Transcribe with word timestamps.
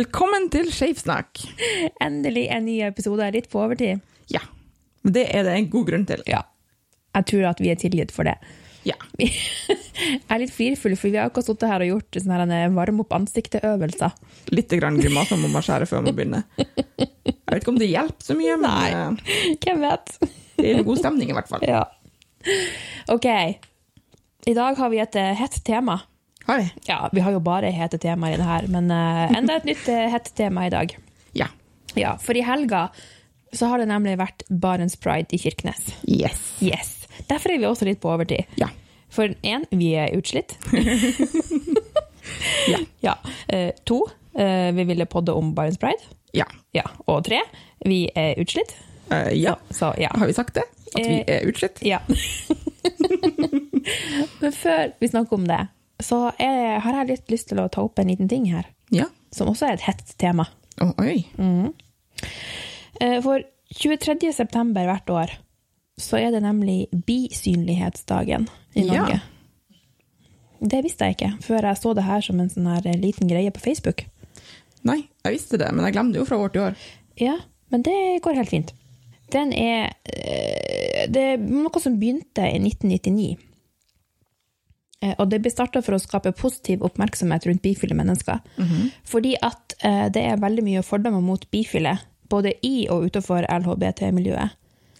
Velkommen 0.00 0.46
til 0.48 0.70
Skeivsnakk. 0.72 1.42
Endelig 2.00 2.46
en 2.54 2.64
ny 2.64 2.78
episode, 2.86 3.26
litt 3.34 3.50
på 3.52 3.58
overtid. 3.60 3.98
Ja. 4.32 4.40
Men 5.04 5.12
det 5.12 5.24
er 5.28 5.44
det 5.44 5.56
en 5.58 5.66
god 5.68 5.90
grunn 5.90 6.06
til. 6.08 6.22
Ja. 6.30 6.38
Jeg 7.18 7.26
tror 7.28 7.48
at 7.50 7.60
vi 7.60 7.68
er 7.68 7.76
tilgitt 7.76 8.14
for 8.14 8.24
det. 8.24 8.32
Ja. 8.88 8.96
Jeg 9.20 10.22
er 10.24 10.40
litt 10.40 10.54
flirfulle, 10.54 10.96
for 10.96 11.12
vi 11.12 11.20
har 11.20 11.28
akkurat 11.28 11.50
sittet 11.50 11.68
her 11.68 11.84
og 11.84 11.90
gjort 11.90 12.16
sånne 12.16 12.48
her 12.48 12.72
varme 12.72 13.04
opp 13.04 13.12
ansiktet-øvelser. 13.18 14.16
Litt 14.56 14.72
grimaser 14.72 15.42
må 15.42 15.50
man 15.52 15.66
skjære 15.66 15.90
før 15.90 16.06
man 16.06 16.16
begynner. 16.16 16.46
Jeg 16.56 17.50
vet 17.50 17.60
ikke 17.60 17.74
om 17.74 17.80
det 17.82 17.90
hjelper 17.90 18.30
så 18.30 18.38
mye, 18.38 18.56
men 18.62 18.72
Nei. 18.72 19.28
Hvem 19.66 19.84
vet? 19.84 20.14
det 20.56 20.70
er 20.78 20.86
god 20.86 21.02
stemning 21.02 21.34
i 21.34 21.36
hvert 21.36 21.52
fall. 21.52 21.66
Ja. 21.74 21.84
Ok. 23.12 23.28
I 24.48 24.56
dag 24.56 24.80
har 24.80 24.94
vi 24.94 25.04
et 25.04 25.20
eh, 25.20 25.34
hett 25.36 25.60
tema. 25.66 26.00
Har 26.46 26.58
vi? 26.58 26.70
Ja, 26.88 27.08
vi 27.12 27.20
har 27.20 27.32
jo 27.32 27.40
bare 27.44 27.70
hete 27.74 27.98
temaer 27.98 28.34
i 28.34 28.36
det 28.40 28.46
her, 28.48 28.66
men 28.72 28.90
uh, 28.90 29.30
enda 29.36 29.56
et 29.60 29.64
nytt 29.68 29.82
hete 29.86 30.08
hett 30.10 30.30
tema 30.38 30.64
i 30.66 30.70
dag. 30.72 30.94
Ja. 31.36 31.46
Ja, 31.98 32.14
for 32.22 32.36
i 32.38 32.42
helga 32.46 32.84
så 33.52 33.66
har 33.66 33.78
det 33.82 33.88
nemlig 33.90 34.12
vært 34.20 34.42
Barents 34.48 34.94
Pride 34.96 35.34
i 35.34 35.38
Kirkenes. 35.42 35.88
Yes. 36.06 36.38
Yes. 36.62 36.92
Derfor 37.28 37.50
er 37.50 37.58
vi 37.58 37.66
også 37.66 37.84
litt 37.88 37.98
på 38.02 38.12
overtid. 38.12 38.44
Ja. 38.60 38.68
For 39.10 39.26
én, 39.42 39.64
vi 39.70 39.92
er 39.98 40.14
utslitt. 40.18 40.56
Ja. 42.68 42.78
Ja. 43.00 43.14
Uh, 43.52 43.70
to, 43.88 43.96
uh, 44.38 44.70
vi 44.76 44.84
ville 44.84 45.06
podde 45.10 45.32
om 45.34 45.54
Barents 45.54 45.78
Pride. 45.82 45.98
Ja. 46.36 46.44
Ja. 46.76 46.84
Og 47.10 47.24
tre, 47.26 47.40
vi 47.82 48.04
er 48.14 48.36
utslitt. 48.38 48.76
Eh, 49.10 49.32
ja. 49.40 49.56
Så 49.74 49.88
ja. 49.98 50.12
Har 50.14 50.26
vi 50.30 50.36
sagt 50.36 50.54
det? 50.54 50.62
At 50.94 51.00
vi 51.00 51.16
Eh, 51.26 51.40
er 51.40 51.48
utslitt? 51.50 51.80
ja. 51.82 51.98
Men 54.40 54.52
før 54.52 54.92
vi 55.00 55.08
snakker 55.10 55.36
om 55.40 55.48
det, 55.48 55.58
så 56.04 56.32
jeg, 56.38 56.80
har 56.84 56.92
jeg 57.00 57.08
litt 57.12 57.30
lyst 57.32 57.48
til 57.50 57.60
å 57.62 57.68
ta 57.72 57.82
opp 57.84 57.98
en 57.98 58.08
liten 58.12 58.28
ting 58.28 58.46
her, 58.52 58.66
Ja. 58.90 59.06
som 59.32 59.48
også 59.48 59.68
er 59.68 59.72
et 59.78 59.86
hett 59.88 60.14
tema. 60.18 60.46
Oh, 60.80 60.92
oi. 60.98 61.26
Mm. 61.38 61.72
For 63.22 63.42
23. 63.80 64.32
september 64.32 64.84
hvert 64.88 65.10
år 65.12 65.34
så 66.00 66.16
er 66.18 66.30
det 66.34 66.42
nemlig 66.42 66.88
bisynlighetsdagen 67.06 68.48
i 68.74 68.86
Ja. 68.86 69.02
Norge. 69.04 69.20
Det 70.60 70.82
visste 70.84 71.04
jeg 71.08 71.16
ikke, 71.16 71.30
før 71.42 71.62
jeg 71.70 71.76
så 71.80 71.94
det 71.96 72.04
her 72.04 72.20
som 72.20 72.40
en 72.40 72.50
sånn 72.52 72.66
her 72.68 72.96
liten 73.00 73.28
greie 73.28 73.50
på 73.50 73.60
Facebook. 73.60 74.04
Nei, 74.84 75.08
jeg 75.24 75.32
visste 75.36 75.58
det, 75.60 75.70
men 75.72 75.84
jeg 75.86 75.94
glemte 75.94 76.12
det 76.16 76.20
jo 76.22 76.28
fra 76.28 76.36
år 76.40 76.52
til 76.52 76.62
år. 76.68 76.76
Ja, 77.20 77.36
men 77.70 77.82
det 77.82 78.20
går 78.24 78.34
helt 78.40 78.48
fint. 78.52 78.72
Den 79.30 79.52
er 79.52 79.92
eh, 80.04 81.06
Det 81.08 81.22
er 81.34 81.36
noe 81.38 81.80
som 81.80 81.96
begynte 82.00 82.44
i 82.44 82.58
1999. 82.58 83.38
Eh, 85.02 85.14
Og 85.18 85.28
det 85.30 85.40
ble 85.42 85.50
starta 85.50 85.80
for 85.82 85.96
å 85.96 86.00
skape 86.02 86.32
positiv 86.36 86.82
oppmerksomhet 86.84 87.46
rundt 87.48 87.62
bifile 87.64 87.94
mennesker. 87.96 88.40
Fordi 89.08 89.34
at 89.42 89.74
eh, 89.82 90.08
det 90.12 90.22
er 90.28 90.36
veldig 90.42 90.64
mye 90.66 90.82
fordommer 90.84 91.20
mot 91.24 91.46
bifile, 91.50 91.98
både 92.28 92.52
i 92.62 92.86
og 92.92 93.06
utenfor 93.08 93.46
LHBT-miljøet. 93.48 94.50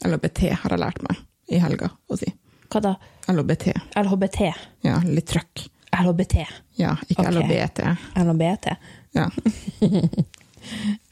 LHBT 0.08 0.40
har 0.62 0.70
jeg 0.72 0.80
lært 0.80 1.02
meg 1.04 1.18
i 1.52 1.58
helga 1.60 1.90
å 2.08 2.16
si. 2.16 2.30
Hva 2.70 2.80
da? 2.80 2.94
LHBT. 3.28 3.74
LHBT. 4.00 4.40
Ja, 4.86 4.96
litt 5.04 5.26
trøkk. 5.28 5.66
LHBT. 6.00 6.36
Ja, 6.78 6.94
ikke 7.10 7.26
okay. 7.26 7.34
LHBT. 7.34 7.80
LHBT. 8.24 8.74
Ja. 9.18 9.28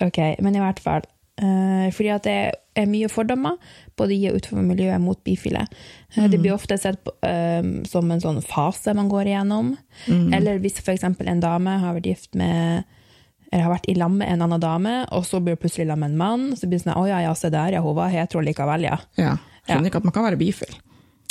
Ok, 0.05 0.19
men 0.45 0.57
i 0.57 0.61
hvert 0.63 0.81
fall. 0.85 1.03
eh, 1.41 1.89
fordi 1.95 2.11
at 2.13 2.25
det 2.27 2.39
er 2.79 2.91
mye 2.91 3.09
fordommer, 3.11 3.57
både 3.99 4.15
i 4.15 4.29
og 4.31 4.39
utenfor 4.39 4.65
miljøet, 4.67 5.03
mot 5.03 5.19
bifile. 5.27 5.65
Mm. 6.17 6.29
Det 6.31 6.39
blir 6.39 6.55
ofte 6.55 6.79
sett 6.79 7.01
på, 7.05 7.15
um, 7.27 7.73
som 7.89 8.11
en 8.15 8.23
sånn 8.23 8.39
fase 8.47 8.95
man 8.97 9.11
går 9.11 9.33
igjennom. 9.33 9.75
Eller 10.07 10.63
hvis 10.63 10.79
f.eks. 10.83 11.05
en 11.05 11.43
dame 11.43 11.75
har 11.83 11.99
vært 11.99 12.13
gift 12.13 12.39
med 12.39 12.87
eller 13.49 13.65
har 13.65 13.73
vært 13.79 13.89
i 13.89 13.95
lag 13.97 14.13
med 14.13 14.29
en 14.29 14.43
annen 14.45 14.61
dame, 14.61 14.95
og 15.17 15.25
så 15.25 15.39
blir 15.41 15.57
hun 15.57 15.63
plutselig 15.63 15.87
i 15.87 15.95
med 15.95 16.11
en 16.11 16.19
mann. 16.21 16.43
Så 16.57 16.69
blir 16.69 16.77
det 16.77 16.85
sånn 16.85 16.99
Å 17.01 17.07
ja, 17.09 17.23
ja, 17.25 17.31
se 17.39 17.49
der, 17.53 17.73
ja, 17.73 17.81
hun 17.85 17.97
var 17.97 18.13
hetero 18.13 18.43
likevel, 18.45 18.85
ja. 18.85 18.99
ja. 19.17 19.39
Skjønner 19.65 19.89
Ja. 19.89 19.93
ikke 19.93 20.03
at 20.03 20.09
man 20.09 20.17
kan 20.17 20.27
være 20.27 20.41
bifil. 20.41 20.75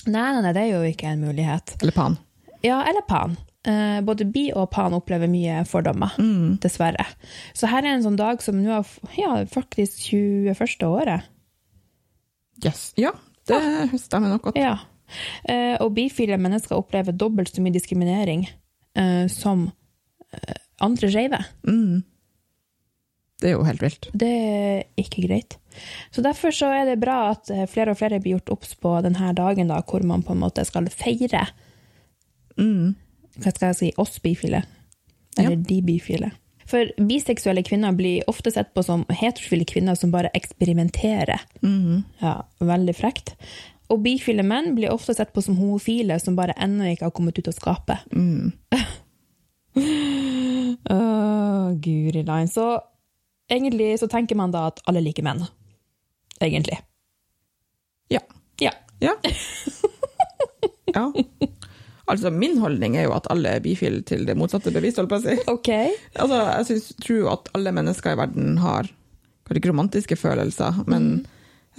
Nei, 0.07 0.23
nei, 0.33 0.41
nei, 0.41 0.53
det 0.55 0.63
er 0.63 0.71
jo 0.71 0.81
ikke 0.87 1.11
en 1.11 1.21
mulighet. 1.27 1.75
Eller 1.81 1.93
pan. 1.93 2.17
Ja, 2.65 2.79
eller 2.89 3.05
pan. 3.05 3.37
Uh, 3.67 3.99
både 4.07 4.25
bi 4.31 4.47
og 4.55 4.69
pan 4.73 4.95
opplever 4.97 5.29
mye 5.29 5.61
fordommer, 5.67 6.13
dessverre. 6.63 7.05
Så 7.57 7.69
her 7.69 7.83
er 7.83 7.97
en 7.97 8.05
sånn 8.05 8.17
dag 8.17 8.41
som 8.41 8.57
nå 8.63 8.71
er 8.79 9.17
ja, 9.19 9.33
faktisk 9.51 9.99
21. 10.09 10.87
året. 10.87 11.27
Yes. 12.65 12.91
Ja, 12.97 13.11
det 13.47 13.99
stemmer 14.01 14.31
nok 14.33 14.49
godt. 14.49 14.59
Ja. 14.59 14.77
Eh, 15.47 15.75
og 15.79 15.93
bifile 15.95 16.37
mennesker 16.41 16.75
opplever 16.75 17.15
dobbelt 17.15 17.53
så 17.53 17.63
mye 17.63 17.75
diskriminering 17.75 18.43
eh, 18.97 19.27
som 19.31 19.69
eh, 20.33 20.57
andre 20.83 21.09
skeive. 21.13 21.39
Mm. 21.67 22.01
Det 23.37 23.51
er 23.51 23.53
jo 23.55 23.63
helt 23.67 23.83
vilt. 23.85 24.09
Det 24.17 24.31
er 24.33 24.83
ikke 24.97 25.27
greit. 25.27 25.59
Så 26.11 26.23
derfor 26.25 26.51
så 26.55 26.71
er 26.73 26.89
det 26.89 26.99
bra 26.99 27.19
at 27.35 27.51
flere 27.69 27.93
og 27.93 27.99
flere 27.99 28.17
blir 28.19 28.33
gjort 28.39 28.49
obs 28.55 28.73
på 28.81 28.95
denne 29.05 29.29
dagen, 29.37 29.69
da, 29.69 29.77
hvor 29.85 30.01
man 30.09 30.25
på 30.25 30.33
en 30.33 30.41
måte 30.41 30.65
skal 30.65 30.89
feire 30.89 31.45
Mm. 32.57 32.95
hva 33.37 33.51
skal 33.53 33.67
jeg 33.69 33.77
si, 33.77 33.89
oss 34.01 34.15
bifile. 34.23 34.63
Eller 35.37 35.59
de 35.61 35.75
bifile. 35.85 36.31
For 36.67 36.91
biseksuelle 36.99 37.63
kvinner 37.63 37.95
blir 37.95 38.27
ofte 38.29 38.51
sett 38.51 38.73
på 38.75 38.83
som 38.83 39.05
heterofile 39.09 39.65
kvinner 39.67 39.95
som 39.95 40.11
bare 40.11 40.31
eksperimenterer. 40.35 41.41
Mm. 41.63 42.03
Ja, 42.19 42.41
veldig 42.59 42.95
frekt. 42.97 43.35
Og 43.87 44.01
bifile 44.03 44.43
menn 44.43 44.73
blir 44.75 44.91
ofte 44.91 45.15
sett 45.15 45.31
på 45.33 45.41
som 45.43 45.55
homofile 45.59 46.19
som 46.19 46.35
bare 46.35 46.57
ennå 46.59 46.89
ikke 46.91 47.07
har 47.07 47.15
kommet 47.15 47.39
ut 47.39 47.51
av 47.51 47.57
skapet. 47.57 48.07
Mm. 49.77 50.77
oh, 50.89 51.71
guri 51.77 52.23
land. 52.25 52.49
Så 52.49 52.79
egentlig 53.51 53.99
så 53.99 54.07
tenker 54.09 54.35
man 54.35 54.49
da 54.49 54.63
at 54.71 54.81
alle 54.89 55.03
liker 55.05 55.21
menn. 55.21 55.43
Egentlig. 56.41 56.79
Ja. 58.09 58.23
Ja. 58.57 58.71
Ja. 58.99 59.13
ja. 60.95 61.05
Altså, 62.07 62.31
min 62.31 62.57
holdning 62.61 62.95
er 62.97 63.07
jo 63.07 63.15
at 63.17 63.27
alle 63.33 63.57
er 63.57 63.63
bifile 63.63 63.99
til 64.07 64.23
det 64.27 64.37
motsatte 64.39 64.71
bevist, 64.71 64.99
holdt 65.01 65.11
på 65.11 65.19
å 65.19 65.25
si. 65.25 65.35
Ok. 65.51 65.71
Altså, 66.21 66.39
jeg 66.39 66.69
synes, 66.69 66.91
tror 67.03 67.31
at 67.33 67.49
alle 67.57 67.73
mennesker 67.75 68.15
i 68.15 68.19
verden 68.19 68.61
har 68.63 68.89
ikke 69.47 69.71
romantiske 69.71 70.17
følelser, 70.19 70.81
men 70.91 71.25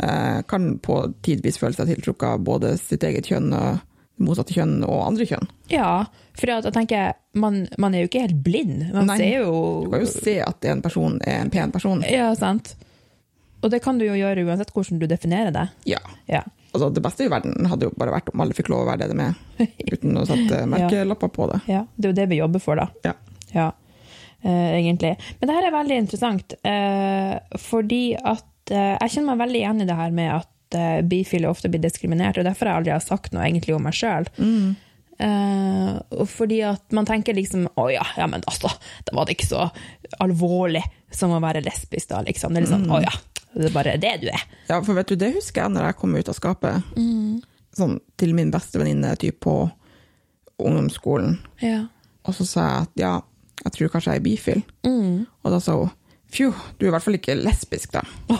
eh, 0.00 0.40
kan 0.48 0.70
på 0.84 1.00
tidvis 1.24 1.58
føle 1.60 1.76
seg 1.76 1.90
tiltrukket 1.90 2.28
av 2.30 2.44
både 2.44 2.74
sitt 2.80 3.04
eget 3.04 3.28
kjønn 3.28 3.52
og 3.56 3.82
motsatte 4.24 4.54
kjønn 4.56 4.82
og 4.86 5.02
andre 5.04 5.26
kjønn. 5.28 5.48
Ja, 5.70 5.92
for 6.38 6.50
jeg 6.50 6.74
tenker, 6.74 7.16
man, 7.38 7.66
man 7.78 7.94
er 7.94 8.04
jo 8.04 8.10
ikke 8.10 8.24
helt 8.26 8.40
blind. 8.44 8.88
Man 8.94 9.10
Nei. 9.10 9.18
ser 9.20 9.44
jo 9.44 9.56
Du 9.84 9.92
kan 9.92 10.04
jo 10.04 10.10
se 10.10 10.38
at 10.44 10.68
en 10.70 10.82
person 10.84 11.18
er 11.22 11.42
en 11.44 11.52
pen 11.54 11.74
person. 11.74 12.02
Ja, 12.08 12.30
sant. 12.38 12.74
Og 13.62 13.72
det 13.72 13.82
kan 13.84 13.98
du 13.98 14.06
jo 14.06 14.16
gjøre 14.18 14.46
uansett 14.46 14.72
hvordan 14.74 15.00
du 15.02 15.06
definerer 15.10 15.54
det. 15.54 15.66
Ja. 15.90 16.02
Ja. 16.30 16.44
Altså, 16.72 16.90
det 16.92 17.02
beste 17.04 17.24
i 17.24 17.32
verden 17.32 17.66
hadde 17.70 17.88
jo 17.88 17.94
bare 17.96 18.12
vært 18.12 18.30
om 18.32 18.44
alle 18.44 18.56
fikk 18.56 18.70
lov 18.72 18.84
å 18.84 18.88
være 18.90 19.06
det 19.06 19.16
de 19.16 19.24
er, 19.24 19.36
uten 19.94 20.20
å 20.20 20.24
sette 20.28 20.62
merkelapper 20.68 21.32
på 21.32 21.50
det. 21.52 21.60
ja. 21.70 21.84
Det 21.96 22.08
er 22.08 22.12
jo 22.12 22.18
det 22.20 22.26
vi 22.32 22.40
jobber 22.42 22.64
for, 22.64 22.80
da. 22.80 22.88
Ja. 23.08 23.18
Ja, 23.56 23.68
Uh, 24.38 24.70
egentlig. 24.70 25.16
Men 25.40 25.50
det 25.50 25.54
her 25.56 25.64
er 25.66 25.72
veldig 25.74 25.96
interessant, 25.98 26.52
uh, 26.62 27.56
fordi 27.58 28.12
at 28.14 28.70
uh, 28.70 28.94
jeg 29.00 29.10
kjenner 29.16 29.32
meg 29.32 29.40
veldig 29.40 29.58
igjen 29.58 29.82
i 29.82 29.86
det 29.88 29.96
her 29.98 30.12
med 30.14 30.30
at 30.30 30.76
uh, 30.78 31.00
bifile 31.10 31.50
ofte 31.50 31.66
blir 31.72 31.82
diskriminert, 31.82 32.38
og 32.38 32.46
derfor 32.46 32.68
har 32.70 32.76
jeg 32.76 32.82
aldri 32.84 32.92
har 32.94 33.02
sagt 33.02 33.34
noe 33.34 33.42
egentlig 33.48 33.74
om 33.74 33.82
meg 33.82 33.96
sjøl. 33.98 34.30
Eh, 35.18 36.26
fordi 36.30 36.60
at 36.62 36.92
man 36.94 37.06
tenker 37.06 37.34
liksom 37.34 37.64
Å 37.74 37.88
ja, 37.90 38.04
ja, 38.14 38.28
men 38.30 38.44
altså, 38.46 38.70
da 39.02 39.16
var 39.16 39.26
det 39.26 39.34
ikke 39.34 39.48
så 39.48 39.64
alvorlig 40.22 40.84
som 41.10 41.32
å 41.34 41.40
være 41.42 41.64
lesbisk, 41.66 42.12
da, 42.12 42.20
liksom. 42.22 42.54
Det 42.54 42.60
er 42.60 42.66
litt 42.66 42.70
sånn 42.70 42.86
Å 42.94 43.00
ja, 43.02 43.14
det 43.58 43.68
er 43.70 43.74
bare 43.74 43.96
det 44.00 44.14
du 44.22 44.28
er. 44.30 44.42
Ja, 44.68 44.78
for 44.86 44.94
vet 44.98 45.10
du, 45.10 45.16
det 45.18 45.32
husker 45.34 45.64
jeg 45.64 45.74
når 45.74 45.88
jeg 45.88 45.98
kom 46.00 46.14
ut 46.16 46.30
av 46.30 46.36
skapet. 46.38 46.92
Sånn 47.78 47.98
til 48.18 48.34
min 48.38 48.52
beste 48.54 48.78
venninne 48.80 49.10
typ 49.20 49.40
på 49.46 49.54
ungdomsskolen. 50.58 51.36
Ja. 51.62 51.84
Og 52.26 52.34
så 52.36 52.46
sa 52.46 52.66
jeg 52.68 52.86
at 52.86 53.02
ja, 53.02 53.12
jeg 53.64 53.74
tror 53.74 53.92
kanskje 53.94 54.14
jeg 54.16 54.22
er 54.22 54.26
bifil. 54.28 54.62
Og 55.42 55.48
da 55.54 55.58
sa 55.62 55.76
hun 55.80 55.90
fjo, 56.28 56.52
du 56.78 56.86
er 56.86 56.90
i 56.90 56.94
hvert 56.94 57.06
fall 57.06 57.18
ikke 57.18 57.38
lesbisk, 57.40 57.94
da. 57.96 58.02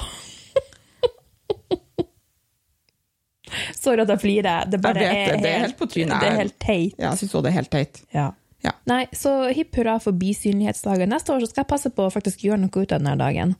Sorry 3.79 4.03
at 4.05 4.11
jeg 4.12 4.21
flirer. 4.21 4.67
Det, 4.69 4.81
bare 4.82 5.00
Jeg 5.03 5.09
vet 5.09 5.14
det, 5.14 5.38
er, 5.38 5.43
det 5.43 5.50
er 5.55 5.64
helt 5.64 5.79
på 5.79 5.88
trynet. 5.88 6.21
Det 6.21 6.29
er 6.29 6.37
helt 6.43 6.59
teit. 6.61 6.99
Ja, 6.99 7.12
jeg 7.12 7.23
syns 7.23 7.35
òg 7.38 7.47
det 7.47 7.50
er 7.53 7.59
helt 7.62 7.73
teit. 7.73 8.03
Ja. 8.14 8.29
Ja. 8.67 8.73
Nei, 8.91 9.05
så 9.14 9.32
hipp 9.55 9.76
hurra 9.79 9.99
for 10.03 10.17
bisynlighetsdagen. 10.19 11.12
Neste 11.12 11.31
år 11.35 11.47
skal 11.47 11.62
jeg 11.62 11.71
passe 11.71 11.93
på 11.94 12.09
å 12.09 12.12
faktisk 12.12 12.43
gjøre 12.49 12.59
noe 12.64 12.75
ut 12.75 12.91
av 12.91 12.99
denne 12.99 13.14
dagen. 13.21 13.55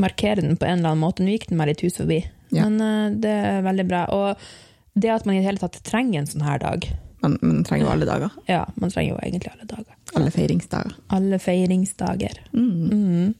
Markere 0.00 0.40
den 0.40 0.56
på 0.56 0.64
en 0.68 0.78
eller 0.80 0.94
annen 0.94 1.02
måte. 1.04 1.22
Nå 1.24 1.34
gikk 1.34 1.48
den 1.50 1.58
meg 1.60 1.68
litt 1.72 1.84
hus 1.84 1.98
forbi, 2.00 2.22
Ja. 2.54 2.64
men 2.68 2.80
eh, 2.80 3.18
det 3.20 3.30
er 3.52 3.62
veldig 3.66 3.86
bra. 3.90 4.04
Og 4.16 5.00
det 5.00 5.10
at 5.12 5.26
man 5.28 5.36
i 5.36 5.42
det 5.42 5.46
hele 5.50 5.60
tatt 5.62 5.76
trenger 5.86 6.20
en 6.22 6.26
sånn 6.30 6.42
her 6.46 6.58
dag 6.58 6.88
Man, 7.22 7.34
man 7.44 7.58
trenger 7.68 7.84
jo 7.84 7.90
alle 7.92 8.06
dager. 8.08 8.30
Ja, 8.48 8.62
man 8.80 8.88
trenger 8.90 9.12
jo 9.12 9.18
egentlig 9.20 9.50
alle 9.52 9.66
dager. 9.68 9.92
Alle 10.16 10.30
feiringsdager. 10.32 10.94
Alle 11.12 11.36
feiringsdager. 11.38 12.38
Mm. 12.56 13.34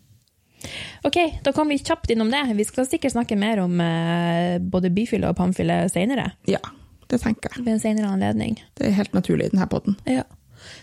Ok, 1.09 1.17
da 1.43 1.53
kom 1.57 1.69
vi 1.73 1.79
kjapt 1.81 2.11
innom 2.13 2.29
det. 2.31 2.43
Vi 2.59 2.67
skal 2.69 2.85
sikkert 2.87 3.15
snakke 3.15 3.39
mer 3.41 3.63
om 3.65 3.81
eh, 3.81 4.59
både 4.61 4.91
byfylle 4.93 5.31
og 5.33 5.39
pannfylle 5.39 5.79
senere. 5.89 6.27
Ja, 6.45 6.61
det 7.09 7.23
tenker 7.25 7.49
jeg. 7.57 7.65
Ved 7.65 7.73
en 7.79 7.81
senere 7.81 8.13
anledning. 8.13 8.59
Det 8.77 8.91
er 8.91 8.99
helt 9.01 9.17
naturlig 9.17 9.49
i 9.49 9.55
denne 9.55 9.67
poden. 9.73 9.97
Ja. 10.05 10.27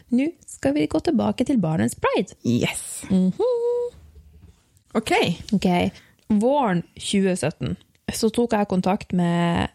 Nå 0.10 0.32
skal 0.50 0.74
vi 0.74 0.88
gå 0.90 0.98
tilbake 1.06 1.46
til 1.46 1.62
Barents 1.62 1.94
Pride. 2.02 2.34
Yes. 2.50 3.04
Mhm. 3.14 3.87
OK. 4.98 5.14
okay. 5.54 5.92
Våren 6.28 6.84
2017 6.98 7.76
så 8.18 8.30
tok 8.34 8.56
jeg 8.56 8.70
kontakt 8.72 9.14
med 9.16 9.74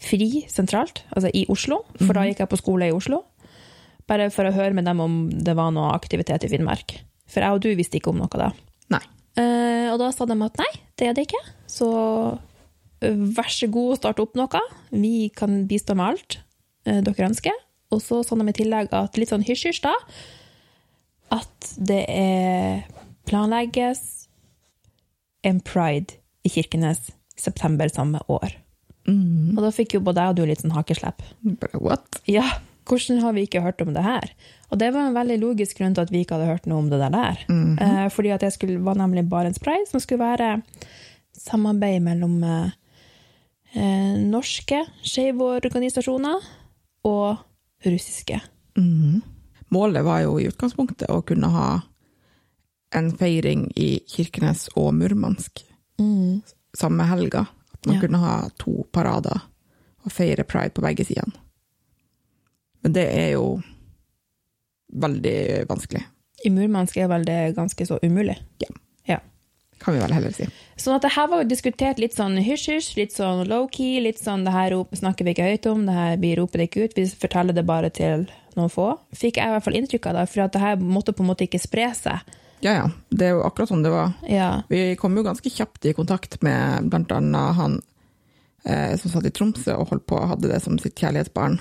FRI 0.00 0.44
sentralt, 0.50 1.02
altså 1.14 1.30
i 1.34 1.44
Oslo, 1.50 1.82
for 2.00 2.14
da 2.16 2.24
gikk 2.28 2.42
jeg 2.42 2.50
på 2.50 2.60
skole 2.60 2.88
i 2.88 2.94
Oslo. 2.94 3.22
Bare 4.10 4.28
for 4.34 4.46
å 4.46 4.54
høre 4.54 4.74
med 4.76 4.86
dem 4.88 5.00
om 5.00 5.18
det 5.32 5.54
var 5.56 5.72
noe 5.74 5.94
aktivitet 5.94 6.46
i 6.46 6.50
Finnmark. 6.52 6.96
For 7.30 7.44
jeg 7.44 7.56
og 7.56 7.62
du 7.64 7.70
visste 7.78 7.98
ikke 7.98 8.12
om 8.12 8.20
noe 8.20 8.40
da. 8.40 8.50
Nei. 8.92 9.02
Uh, 9.34 9.90
og 9.94 9.98
da 10.02 10.10
sa 10.14 10.26
de 10.28 10.36
at 10.46 10.60
nei, 10.60 10.70
det 11.00 11.08
er 11.08 11.16
det 11.16 11.26
ikke. 11.26 11.40
Så 11.70 11.88
eh, 13.00 13.14
vær 13.14 13.50
så 13.50 13.70
god, 13.72 13.96
start 13.98 14.20
opp 14.22 14.36
noe. 14.38 14.64
Vi 14.92 15.30
kan 15.34 15.64
bistå 15.70 15.96
med 15.98 16.14
alt 16.14 16.38
uh, 16.88 17.00
dere 17.00 17.30
ønsker. 17.30 17.56
Og 17.94 18.02
så 18.04 18.20
sa 18.26 18.38
de 18.38 18.48
i 18.50 18.56
tillegg 18.56 18.92
at 18.94 19.18
litt 19.18 19.32
sånn 19.32 19.46
hysj-hysj, 19.46 19.82
da. 19.86 19.94
At 21.34 21.72
det 21.80 22.02
er 22.12 22.84
planlegges 23.26 24.23
en 25.44 25.60
pride 25.64 26.18
i 26.44 26.52
Kirkenes 26.52 27.08
i 27.36 27.40
september 27.40 27.90
samme 27.92 28.20
år. 28.32 28.56
Og 29.56 29.64
da 29.64 29.72
fikk 29.74 29.96
jo 29.96 30.04
både 30.04 30.22
jeg 30.22 30.32
og 30.32 30.38
du 30.38 30.46
litt 30.48 30.62
sånn 30.64 30.74
hakeslepp. 30.74 31.24
What? 31.76 32.22
Ja, 32.30 32.46
hvordan 32.88 33.20
har 33.24 33.34
vi 33.36 33.44
ikke 33.46 33.62
hørt 33.64 33.82
om 33.84 33.92
det 33.96 34.04
her? 34.04 34.30
Og 34.72 34.80
det 34.80 34.90
var 34.94 35.08
en 35.08 35.16
veldig 35.16 35.38
logisk 35.42 35.80
grunn 35.80 35.96
til 35.96 36.04
at 36.04 36.12
vi 36.12 36.22
ikke 36.24 36.38
hadde 36.38 36.50
hørt 36.52 36.68
noe 36.70 36.82
om 36.82 36.88
det 36.92 37.00
der. 37.02 37.12
der. 37.12 37.44
eh, 37.78 38.08
fordi 38.12 38.32
at 38.34 38.44
det 38.44 38.52
skulle, 38.56 38.80
var 38.84 38.98
nemlig 39.00 39.26
Barents 39.28 39.60
Pride, 39.62 39.86
som 39.90 40.00
skulle 40.00 40.24
være 40.24 40.62
samarbeid 41.36 42.02
mellom 42.04 42.42
eh, 42.44 42.74
eh, 43.74 44.14
norske 44.20 44.84
skeive 45.04 45.52
organisasjoner 45.60 46.44
og 47.04 47.44
russiske. 47.84 48.40
Målet 49.74 50.04
var 50.06 50.22
jo 50.24 50.38
i 50.38 50.48
utgangspunktet 50.48 51.10
å 51.12 51.20
kunne 51.26 51.50
ha 51.52 51.68
en 52.94 53.10
feiring 53.18 53.68
i 53.76 54.00
Kirkenes 54.08 54.68
og 54.76 54.92
Murmansk 54.94 55.64
samme 56.74 57.06
helga. 57.06 57.46
At 57.74 57.86
man 57.86 57.96
Ja. 57.96 58.00
kunne 58.00 58.18
ha 58.18 58.48
to 58.58 58.86
parader 58.92 59.42
og 60.04 60.12
feire 60.12 60.44
pride 60.44 60.70
på 60.74 60.82
begge 60.82 61.04
sidene. 61.06 61.32
Men 62.82 62.92
det 62.92 63.06
er 63.14 63.30
jo 63.32 63.62
veldig 64.92 65.66
vanskelig, 65.68 66.04
I 66.44 66.50
Murmansk 66.50 66.96
er 67.00 67.08
vel 67.08 67.24
det 67.24 67.54
ganske 67.56 67.86
så 67.86 67.98
umulig. 68.02 68.36
Ja. 68.60 68.68
ja. 69.08 69.18
kan 69.78 69.94
vi 69.94 70.00
vel 70.00 70.12
heller 70.12 70.32
si. 70.32 70.44
Sånn 70.76 70.96
at 70.96 71.02
det 71.02 71.12
her 71.14 71.28
var 71.28 71.42
jo 71.42 71.48
diskutert 71.48 71.98
litt 71.98 72.14
sånn 72.14 72.36
hysj-hysj, 72.36 72.96
litt 72.98 73.12
sånn 73.12 73.46
low-key, 73.48 74.00
litt 74.04 74.18
sånn 74.20 74.44
det 74.44 74.52
her 74.52 74.76
snakker 74.92 75.24
vi 75.24 75.34
ikke 75.34 75.48
høyt 75.48 75.66
om, 75.70 75.86
det 75.86 75.94
her 75.96 76.16
vi 76.20 76.34
roper 76.36 76.58
det 76.58 76.68
ikke 76.68 76.84
ut, 76.84 76.96
vi 76.98 77.06
forteller 77.08 77.56
det 77.56 77.64
bare 77.64 77.90
til 77.90 78.26
noen 78.56 78.70
få. 78.70 78.98
Fikk 79.16 79.40
jeg 79.40 79.48
i 79.48 79.54
hvert 79.54 79.64
fall 79.64 79.78
inntrykk 79.80 80.06
av 80.10 80.18
det, 80.20 80.28
for 80.34 80.44
at 80.44 80.52
det 80.52 80.60
her 80.60 80.76
måtte 80.76 81.12
på 81.16 81.24
en 81.24 81.30
måte 81.32 81.48
ikke 81.48 81.62
spre 81.62 81.88
seg. 81.96 82.20
Ja, 82.64 82.72
ja. 82.80 82.84
Det 83.12 83.26
er 83.28 83.34
jo 83.36 83.42
akkurat 83.44 83.68
sånn 83.70 83.82
det 83.84 83.92
var. 83.92 84.14
Ja. 84.28 84.62
Vi 84.70 84.94
kom 85.00 85.16
jo 85.18 85.24
ganske 85.26 85.50
kjapt 85.52 85.84
i 85.84 85.92
kontakt 85.96 86.38
med 86.42 86.88
annet 86.94 87.58
han 87.58 87.80
eh, 88.64 88.94
som 88.96 89.12
satt 89.12 89.26
i 89.28 89.32
Tromsø 89.36 89.74
og 89.76 89.90
holdt 89.92 90.06
på 90.08 90.16
og 90.16 90.30
hadde 90.32 90.48
det 90.48 90.62
som 90.64 90.78
sitt 90.80 90.96
kjærlighetsbarn 90.96 91.58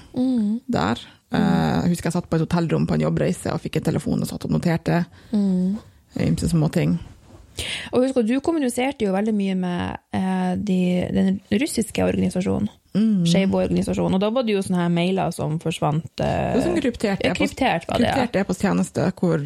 der. 0.71 1.01
Eh, 1.33 1.79
jeg 1.83 1.89
husker 1.95 2.07
jeg 2.09 2.15
satt 2.15 2.29
på 2.31 2.37
et 2.39 2.45
hotellrom 2.45 2.85
på 2.87 2.95
en 2.95 3.03
jobbreise 3.03 3.51
og 3.51 3.59
fikk 3.63 3.81
en 3.81 3.89
telefon 3.91 4.21
og 4.23 4.29
satt 4.29 4.45
og 4.47 4.53
noterte 4.55 5.03
ymse 5.33 6.49
små 6.51 6.69
ting. 6.71 6.95
Og 7.91 8.01
husk 8.01 8.17
du 8.25 8.39
kommuniserte 8.41 9.05
jo 9.05 9.11
veldig 9.13 9.33
mye 9.37 9.55
med 9.59 9.97
eh, 10.15 10.53
de, 10.57 10.79
den 11.13 11.41
russiske 11.51 12.05
organisasjonen, 12.05 12.69
Mm. 12.93 13.23
Skeivorganisasjonen. 13.25 14.13
og 14.13 14.21
da 14.21 14.27
var 14.29 14.43
det 14.45 14.53
jo 14.53 14.59
sånne 14.61 14.83
her 14.83 14.89
mailer 14.93 15.31
som 15.33 15.55
forsvant. 15.57 16.03
Det 16.13 16.27
Eh, 16.29 16.53
var 16.53 16.61
sånn 16.61 16.75
kryptert 16.77 17.23
e-posttjeneste 18.37 19.07
hvor 19.17 19.41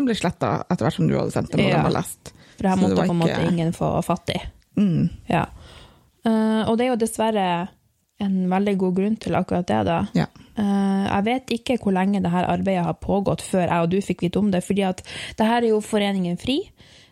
den 0.00 0.08
ble 0.10 0.16
sletta 0.18 0.52
etter 0.66 0.86
hvert 0.86 0.96
som 0.98 1.08
du 1.10 1.16
hadde 1.18 1.34
sendt 1.36 1.52
dem, 1.54 1.66
Ja. 1.68 1.76
de 1.78 1.88
var 1.88 1.96
lest. 2.00 2.32
For 2.56 2.66
det 2.66 2.72
her 2.72 2.80
måtte 2.82 2.96
på 3.04 3.10
en 3.14 3.20
måte 3.20 3.36
ikke- 3.36 3.52
ingen 3.52 3.72
få 3.76 3.90
fatt 4.04 4.32
i. 4.34 4.40
Mm. 4.80 5.10
Ja. 5.30 5.46
Uh, 6.26 6.68
og 6.68 6.76
det 6.78 6.86
er 6.86 6.90
jo 6.94 7.00
dessverre 7.00 7.68
en 8.20 8.34
veldig 8.52 8.74
god 8.76 8.94
grunn 8.98 9.16
til 9.16 9.32
akkurat 9.38 9.66
det, 9.66 9.78
da. 9.88 10.00
Ja. 10.14 10.26
Uh, 10.58 11.06
jeg 11.08 11.24
vet 11.24 11.52
ikke 11.56 11.78
hvor 11.80 11.94
lenge 11.96 12.20
det 12.20 12.30
her 12.30 12.44
arbeidet 12.52 12.84
har 12.84 12.98
pågått 13.00 13.40
før 13.40 13.64
jeg 13.64 13.80
og 13.80 13.90
du 13.90 13.96
fikk 14.04 14.20
vite 14.26 14.36
om 14.42 14.50
det, 14.52 14.60
fordi 14.66 14.82
at 14.84 15.00
det 15.38 15.46
her 15.46 15.62
er 15.64 15.68
jo 15.70 15.80
Foreningen 15.80 16.36
FRI. 16.36 16.58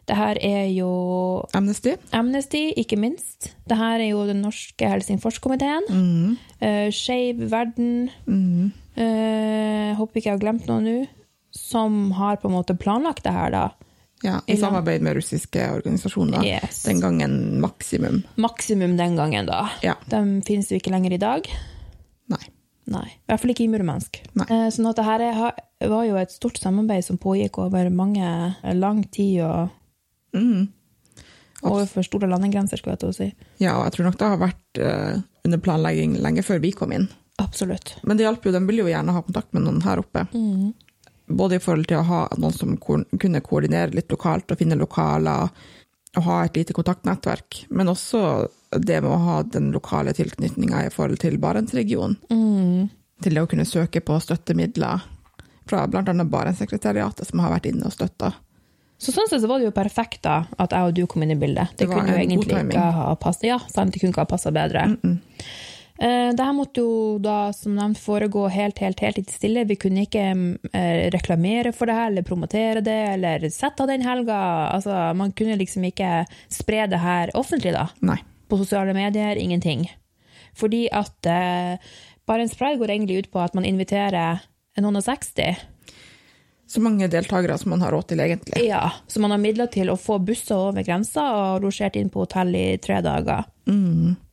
Det 0.08 0.17
her 0.17 0.38
er 0.40 0.67
jo 0.73 1.44
Amnesty. 1.55 1.94
Amnesty, 2.12 2.73
ikke 2.76 2.96
minst. 2.96 3.55
Det 3.69 3.76
her 3.76 4.00
er 4.00 4.08
jo 4.11 4.26
den 4.26 4.40
norske 4.43 4.88
Helsingforskomiteen. 4.88 5.88
Mm. 5.88 6.37
Uh, 6.62 6.88
Skeiv 6.93 7.50
verden. 7.50 8.11
Mm. 8.26 8.73
Uh, 8.96 9.94
håper 9.96 10.17
ikke 10.17 10.31
jeg 10.31 10.37
har 10.38 10.44
glemt 10.44 10.67
noe 10.69 10.81
nå. 10.85 11.06
Som 11.58 12.12
har 12.16 12.38
på 12.40 12.49
en 12.49 12.55
måte 12.55 12.76
planlagt 12.78 13.25
det 13.26 13.34
her, 13.34 13.50
da. 13.52 13.64
Ja, 14.25 14.40
I 14.50 14.56
samarbeid 14.58 15.02
med 15.05 15.14
russiske 15.19 15.62
organisasjoner. 15.76 16.43
Yes. 16.46 16.81
Den 16.88 16.99
gangen 17.02 17.34
maksimum. 17.62 18.22
Maksimum 18.40 18.96
den 18.99 19.14
gangen, 19.19 19.46
da. 19.46 19.69
Ja. 19.84 19.94
De 20.10 20.22
finnes 20.46 20.70
jo 20.72 20.78
ikke 20.81 20.90
lenger 20.94 21.14
i 21.14 21.20
dag. 21.22 21.46
Nei. 22.32 22.40
Nei. 22.88 23.05
I 23.12 23.28
hvert 23.31 23.43
fall 23.44 23.52
ikke 23.52 23.66
i 23.66 23.70
Murmansk. 23.70 24.19
Nei. 24.40 24.46
Eh, 24.49 24.64
sånn 24.75 24.88
at 24.90 24.96
det 24.99 25.05
her 25.06 25.22
er, 25.28 25.60
var 25.93 26.06
jo 26.08 26.16
et 26.19 26.32
stort 26.34 26.58
samarbeid 26.58 27.05
som 27.06 27.19
pågikk 27.20 27.61
over 27.62 27.90
mange 27.94 28.26
lang 28.75 29.04
tid, 29.12 29.43
og 29.44 29.75
Mm. 30.34 30.69
overfor 31.62 32.02
store 32.04 32.28
landegrenser, 32.28 32.76
skulle 32.78 32.96
jeg 32.96 33.00
til 33.04 33.08
å 33.08 33.14
si. 33.16 33.28
Ja, 33.62 33.76
og 33.78 33.84
jeg 33.87 33.93
tror 33.96 34.04
nok 34.08 34.19
det 34.19 34.28
har 34.28 34.40
vært 34.43 34.82
eh, 34.82 35.20
under 35.44 35.58
planlegging 35.62 36.19
lenge 36.22 36.43
før 36.46 36.61
vi 36.62 36.72
kom 36.72 36.93
inn. 36.93 37.08
Absolutt. 37.38 37.94
Men 38.02 38.16
det 38.19 38.26
hjalp 38.26 38.44
jo, 38.44 38.52
de 38.52 38.61
ville 38.66 38.82
jo 38.84 38.90
gjerne 38.90 39.14
ha 39.14 39.22
kontakt 39.22 39.52
med 39.54 39.62
noen 39.62 39.81
her 39.84 39.99
oppe. 40.02 40.26
Mm. 40.34 40.75
Både 41.28 41.58
i 41.58 41.62
forhold 41.62 41.88
til 41.90 42.00
å 42.00 42.06
ha 42.08 42.20
noen 42.40 42.54
som 42.56 42.76
kunne 42.80 43.42
koordinere 43.44 43.92
litt 43.94 44.12
lokalt 44.12 44.50
og 44.52 44.60
finne 44.60 44.78
lokaler, 44.78 45.50
og 46.16 46.25
ha 46.25 46.38
et 46.44 46.56
lite 46.56 46.75
kontaktnettverk, 46.76 47.66
men 47.69 47.90
også 47.92 48.20
det 48.80 49.02
med 49.04 49.10
å 49.12 49.20
ha 49.26 49.36
den 49.44 49.70
lokale 49.75 50.14
tilknytninga 50.16 50.86
i 50.86 50.92
forhold 50.92 51.20
til 51.22 51.38
Barentsregionen. 51.40 52.16
Mm. 52.32 52.88
Til 53.22 53.36
det 53.36 53.44
å 53.44 53.50
kunne 53.50 53.69
søke 53.69 54.00
på 54.04 54.16
støttemidler 54.22 55.04
fra 55.69 55.84
bl.a. 55.90 56.02
Barentssekretariatet, 56.02 57.28
som 57.28 57.42
har 57.44 57.52
vært 57.52 57.69
inne 57.70 57.88
og 57.88 57.94
støtta. 57.94 58.32
Så 58.98 59.12
sånn 59.14 59.28
sett 59.30 59.44
så 59.44 59.50
var 59.50 59.60
det 59.60 59.69
jo 59.69 59.76
perfekt 59.76 60.25
da, 60.25 60.40
at 60.58 60.72
jeg 60.75 60.88
og 60.88 60.96
du 60.96 61.04
kom 61.10 61.22
inn 61.22 61.36
i 61.36 61.38
bildet. 61.38 61.76
Det, 61.76 61.86
Det 61.86 61.92
kunne 61.92 62.16
jo 62.16 62.22
egentlig 62.25 62.56
ikke 62.64 62.86
ha 62.96 63.12
passet. 63.20 63.50
Ja, 63.52 63.61
sant, 63.70 63.92
det 63.92 64.00
kunne 64.00 64.16
ikke 64.16 64.25
ha 64.25 64.32
passet 64.32 64.56
bedre. 64.56 64.88
Mm 65.04 65.18
det 65.18 65.67
her 65.99 66.52
måtte 66.55 66.83
jo 66.83 67.19
da, 67.23 67.52
som 67.52 67.75
nevnt, 67.75 67.99
foregå 67.99 68.47
helt, 68.52 68.78
helt, 68.78 69.00
helt 69.00 69.17
litt 69.19 69.33
stille. 69.35 69.64
Vi 69.67 69.76
kunne 69.81 70.05
ikke 70.07 70.25
eh, 70.73 71.09
reklamere 71.14 71.73
for 71.75 71.90
det 71.90 71.97
her, 71.99 72.11
eller 72.12 72.26
promotere 72.26 72.83
det, 72.85 72.99
eller 73.14 73.49
sette 73.50 73.83
av 73.83 73.90
den 73.90 74.05
helga. 74.07 74.38
Altså, 74.75 74.95
man 75.19 75.33
kunne 75.33 75.59
liksom 75.59 75.88
ikke 75.88 76.26
spre 76.52 76.87
det 76.90 77.00
her 77.02 77.35
offentlig 77.38 77.75
da. 77.75 77.88
Nei. 78.00 78.21
På 78.49 78.61
sosiale 78.61 78.95
medier, 78.97 79.37
ingenting. 79.37 79.88
Fordi 80.57 80.87
at 80.95 81.26
eh, 81.28 81.90
Barents 82.28 82.57
Pride 82.59 82.78
går 82.78 82.95
egentlig 82.95 83.25
ut 83.25 83.33
på 83.33 83.43
at 83.43 83.57
man 83.57 83.67
inviterer 83.67 84.45
noen 84.78 85.00
og 85.00 85.02
60 85.02 85.59
Så 86.69 86.81
mange 86.85 87.09
deltakere 87.11 87.57
som 87.59 87.73
man 87.73 87.83
har 87.83 87.90
råd 87.97 88.11
til, 88.12 88.21
egentlig. 88.23 88.62
Ja, 88.69 88.85
så 89.09 89.21
man 89.25 89.35
har 89.35 89.43
midler 89.43 89.71
til 89.73 89.90
å 89.90 89.99
få 89.99 90.21
busser 90.23 90.69
over 90.69 90.87
grensa 90.87 91.25
og 91.35 91.67
losjert 91.67 91.97
inn 91.97 92.11
på 92.12 92.23
hotell 92.26 92.55
i 92.55 92.67
tre 92.78 93.00
dager. 93.02 93.49
For 93.67 94.27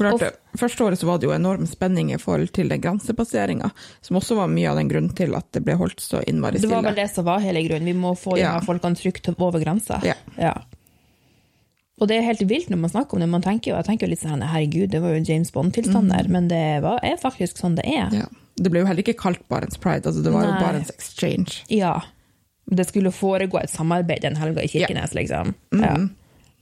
klart, 0.00 0.20
det 0.20 0.60
Første 0.60 0.84
året 0.84 0.98
så 0.98 1.06
var 1.06 1.20
det 1.20 1.28
jo 1.28 1.34
enorm 1.34 1.66
spenning 1.70 2.10
i 2.14 2.18
forhold 2.18 2.50
til 2.56 2.72
den 2.72 2.82
grensepasseringa, 2.82 3.70
som 4.02 4.18
også 4.18 4.36
var 4.40 4.50
mye 4.50 4.72
av 4.72 4.80
den 4.80 4.90
grunnen 4.90 5.14
til 5.16 5.36
at 5.38 5.46
det 5.54 5.62
ble 5.66 5.76
holdt 5.78 6.02
så 6.02 6.24
innmari 6.26 6.58
stille. 6.58 6.72
Det 6.72 6.76
var 6.76 6.88
vel 6.88 6.98
det 6.98 7.06
som 7.12 7.28
var 7.28 7.44
hele 7.44 7.62
grunnen. 7.68 7.86
Vi 7.86 7.94
må 7.94 8.16
få 8.18 8.34
de 8.34 8.42
Ja. 8.42 8.58
her 8.58 8.66
folkene 8.66 8.98
trygt 8.98 9.30
over 9.36 9.62
grensa. 9.62 10.00
Ja. 10.04 10.54
Og 12.00 12.08
det 12.08 12.16
er 12.16 12.24
helt 12.24 12.40
vilt 12.48 12.70
når 12.72 12.80
man 12.80 12.90
snakker 12.90 13.14
om 13.14 13.20
det. 13.20 13.28
Man 13.28 13.42
tenker 13.44 13.72
jo, 13.72 13.76
jeg 13.76 13.84
tenker 13.84 14.06
jo 14.06 14.10
litt 14.14 14.22
sånn 14.22 14.42
herregud, 14.42 14.88
det 14.90 15.02
var 15.04 15.12
jo 15.14 15.24
James 15.28 15.52
Bond-tilstander, 15.52 16.24
mm. 16.26 16.32
men 16.32 16.48
det 16.48 16.82
var, 16.82 17.02
er 17.04 17.20
faktisk 17.20 17.60
sånn 17.60 17.76
det 17.76 17.84
er. 17.84 18.08
Ja. 18.22 18.30
Det 18.56 18.72
ble 18.72 18.82
jo 18.82 18.88
heller 18.88 19.04
ikke 19.04 19.18
kalt 19.20 19.42
Barents 19.52 19.76
Pride, 19.80 20.08
altså 20.08 20.24
det 20.24 20.32
var 20.32 20.48
jo 20.48 20.56
Barents 20.60 20.90
Exchange. 20.96 21.60
Ja. 21.68 22.00
Det 22.70 22.88
skulle 22.88 23.12
foregå 23.12 23.60
et 23.60 23.72
samarbeid 23.72 24.24
den 24.24 24.38
helga 24.40 24.64
i 24.64 24.72
Kirkenes, 24.72 25.14
liksom. 25.16 25.54
Mm. 25.74 25.84
Ja. 25.84 25.94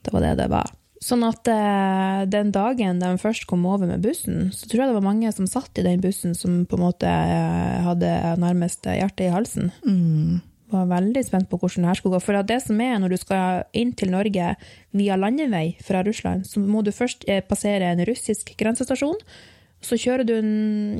Det 0.03 0.13
var 0.15 0.27
det 0.27 0.35
det 0.41 0.47
var. 0.51 0.71
Sånn 0.99 1.23
at 1.23 1.47
eh, 1.47 2.25
den 2.27 2.49
dagen 2.51 2.99
de 2.99 3.13
først 3.21 3.45
kom 3.47 3.63
over 3.69 3.87
med 3.87 4.03
bussen, 4.03 4.49
så 4.51 4.67
tror 4.67 4.81
jeg 4.81 4.91
det 4.91 4.97
var 4.97 5.05
mange 5.05 5.31
som 5.31 5.47
satt 5.47 5.79
i 5.79 5.85
den 5.85 6.01
bussen 6.03 6.35
som 6.35 6.65
på 6.67 6.75
en 6.75 6.83
måte 6.83 7.07
eh, 7.07 7.79
hadde 7.85 8.11
nærmest 8.41 8.83
hjertet 8.83 9.29
i 9.29 9.31
halsen. 9.31 9.71
Var 10.69 10.89
veldig 10.91 11.23
spent 11.25 11.47
på 11.49 11.57
hvordan 11.57 11.87
det 11.87 11.89
her 11.89 12.01
skulle 12.01 12.19
gå. 12.19 12.25
For 12.27 12.41
det 12.51 12.59
som 12.65 12.83
er 12.83 12.99
når 12.99 13.15
du 13.15 13.17
skal 13.21 13.63
inn 13.71 13.95
til 13.97 14.11
Norge 14.13 14.51
via 14.91 15.17
landevei 15.17 15.79
fra 15.87 16.03
Russland, 16.05 16.43
så 16.45 16.61
må 16.61 16.83
du 16.83 16.91
først 16.93 17.23
eh, 17.31 17.39
passere 17.47 17.93
en 17.93 18.03
russisk 18.09 18.51
grensestasjon. 18.59 19.17
Så 19.79 19.95
kjører 19.95 20.27
du 20.27 20.35
en, 20.35 20.53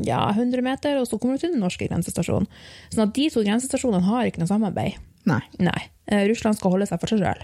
ja, 0.07 0.23
100 0.31 0.63
meter, 0.63 0.95
og 1.01 1.09
så 1.09 1.19
kommer 1.19 1.35
du 1.35 1.43
til 1.43 1.51
den 1.57 1.59
norske 1.59 1.91
grensestasjonen. 1.91 2.47
Sånn 2.87 3.09
at 3.09 3.15
de 3.19 3.27
to 3.33 3.43
grensestasjonene 3.43 4.07
har 4.07 4.31
ikke 4.31 4.39
noe 4.45 4.55
samarbeid. 4.55 4.95
Nei. 5.27 5.43
Nei. 5.59 5.79
Eh, 6.07 6.23
Russland 6.31 6.55
skal 6.55 6.77
holde 6.77 6.87
seg 6.87 7.03
for 7.03 7.11
seg 7.11 7.19
sjøl, 7.19 7.43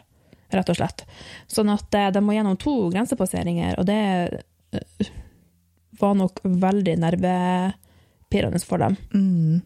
rett 0.53 0.69
og 0.69 0.77
slett. 0.77 1.05
Sånn 1.51 1.71
at 1.73 1.93
eh, 1.97 2.11
de 2.15 2.21
må 2.23 2.35
gjennom 2.35 2.57
to 2.61 2.75
grensepasseringer, 2.93 3.79
og 3.81 3.87
det 3.89 3.99
eh, 4.75 5.07
var 5.99 6.17
nok 6.19 6.41
veldig 6.43 6.97
nervepirrende 7.01 8.61
for 8.65 8.83
dem. 8.83 8.97
Mm. 9.15 9.61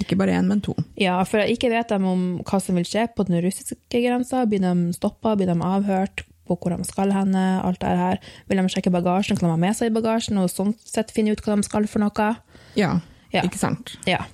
Ikke 0.00 0.16
bare 0.16 0.32
én, 0.38 0.46
men 0.48 0.62
to. 0.64 0.72
Ja, 0.96 1.18
for 1.28 1.42
ikke 1.44 1.68
vet 1.72 1.90
de 1.92 1.98
om 2.08 2.22
hva 2.46 2.60
som 2.62 2.78
vil 2.78 2.86
skje 2.88 3.08
på 3.12 3.26
den 3.28 3.42
russiske 3.44 4.00
grensa. 4.00 4.46
Blir 4.48 4.62
de 4.64 4.94
stoppa, 4.96 5.34
blir 5.36 5.50
de 5.50 5.56
avhørt 5.60 6.22
på 6.48 6.56
hvor 6.56 6.72
de 6.72 6.86
skal 6.88 7.12
henne, 7.14 7.42
alt 7.62 7.82
det 7.82 7.90
her. 8.00 8.20
Vil 8.48 8.58
de 8.62 8.70
sjekke 8.72 8.90
bagasjen, 8.94 9.36
kan 9.38 9.50
de 9.50 9.54
ha 9.54 9.60
med 9.60 9.76
seg 9.76 9.90
i 9.90 9.94
bagasjen, 9.98 10.40
og 10.40 10.48
sånn 10.50 10.72
sett 10.82 11.12
finne 11.14 11.34
ut 11.36 11.42
hva 11.44 11.58
de 11.60 11.66
skal 11.68 11.86
for 11.90 12.02
noe? 12.02 12.30
Ja, 12.78 12.96
Ja. 13.34 13.44
ikke 13.46 13.60
sant? 13.60 13.92
Ja. 14.08 14.24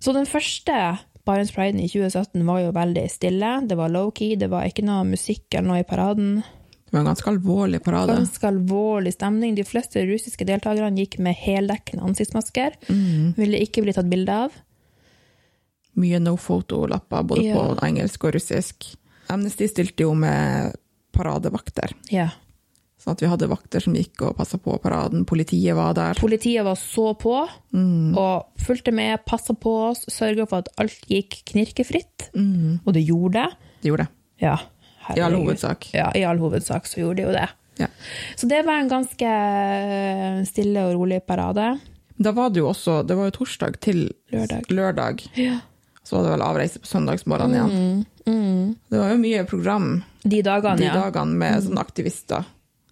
Så 0.00 0.14
den 0.14 0.28
første 0.30 0.72
Barents 1.28 1.52
Pride 1.52 1.76
i 1.84 1.88
2017 1.92 2.40
var 2.48 2.62
jo 2.62 2.70
veldig 2.72 3.04
stille. 3.12 3.50
Det 3.68 3.76
var 3.76 3.92
low-key, 3.92 4.32
det 4.40 4.48
var 4.48 4.64
ikke 4.68 4.84
noe 4.88 5.04
musikk 5.04 5.52
eller 5.52 5.68
noe 5.68 5.82
i 5.82 5.88
paraden. 5.88 6.38
Det 6.88 6.94
var 6.96 7.02
en 7.02 7.10
ganske 7.10 7.28
alvorlig 7.28 7.82
parade. 7.84 8.14
Ganske 8.16 8.48
alvorlig 8.48 9.12
stemning. 9.12 9.52
De 9.58 9.64
fleste 9.68 10.06
russiske 10.08 10.46
deltakerne 10.48 10.96
gikk 10.96 11.18
med 11.20 11.36
heldekkende 11.36 12.06
ansiktsmasker. 12.08 12.78
Ville 13.36 13.60
ikke 13.60 13.84
bli 13.84 13.92
tatt 13.92 14.08
bilde 14.08 14.38
av. 14.46 14.56
Mye 16.00 16.20
no 16.22 16.36
photo-lapper, 16.40 17.26
både 17.28 17.44
Ja. 17.44 17.56
på 17.60 17.76
engelsk 17.84 18.24
og 18.24 18.32
russisk. 18.38 18.88
Amnesty 19.28 19.68
stilte 19.68 20.06
jo 20.06 20.14
med 20.14 20.76
paradevakter. 21.12 21.92
Ja. 22.10 22.30
Sånn 23.08 23.16
at 23.16 23.22
vi 23.24 23.28
hadde 23.32 23.46
vakter 23.48 23.80
som 23.80 23.94
gikk 23.96 24.20
og 24.26 24.34
passa 24.36 24.58
på 24.60 24.74
paraden. 24.84 25.22
Politiet 25.24 25.72
var 25.78 25.94
der. 25.96 26.18
Politiet 26.20 26.60
var 26.66 26.76
så 26.76 27.14
på, 27.16 27.38
og 27.40 28.60
fulgte 28.60 28.92
med, 28.92 29.22
passa 29.24 29.54
på 29.56 29.72
oss, 29.86 30.02
sørga 30.12 30.44
for 30.44 30.60
at 30.60 30.68
alt 30.76 31.06
gikk 31.08 31.38
knirkefritt. 31.48 32.26
Og 32.36 32.90
det 32.92 33.06
gjorde 33.08 33.40
det. 33.40 33.46
Det 33.80 33.88
gjorde 33.88 34.04
det. 34.04 34.12
Ja, 34.44 34.58
I 35.16 35.22
all 35.24 35.38
hovedsak. 35.38 35.88
Ja, 35.96 36.10
i 36.12 36.26
all 36.28 36.36
hovedsak 36.42 36.84
så 36.84 37.00
gjorde 37.00 37.22
de 37.22 37.24
jo 37.30 37.32
det. 37.32 37.46
Ja. 37.80 37.88
Så 38.36 38.44
det 38.50 38.60
var 38.66 38.82
en 38.82 38.90
ganske 38.92 39.30
stille 40.50 40.84
og 40.90 40.98
rolig 40.98 41.22
parade. 41.24 41.78
Da 42.18 42.32
var 42.36 42.50
det 42.50 42.60
jo 42.60 42.68
også 42.72 43.06
Det 43.06 43.14
var 43.16 43.28
jo 43.30 43.36
torsdag 43.38 43.78
til 43.80 44.10
Lørdag. 44.34 44.68
lørdag. 44.68 45.24
Ja. 45.38 45.60
Så 46.04 46.16
var 46.18 46.24
det 46.26 46.34
vel 46.36 46.44
avreise 46.44 46.80
på 46.82 46.90
søndagsmorgenen 46.92 47.56
igjen. 47.56 48.76
Det 48.90 49.00
var 49.00 49.14
jo 49.14 49.18
mye 49.22 49.46
program 49.48 49.88
De 50.24 50.42
dagene, 50.44 50.76
de 50.82 50.92
dagene 50.92 51.38
med 51.40 51.62
sånne 51.64 51.80
aktivister. 51.80 52.44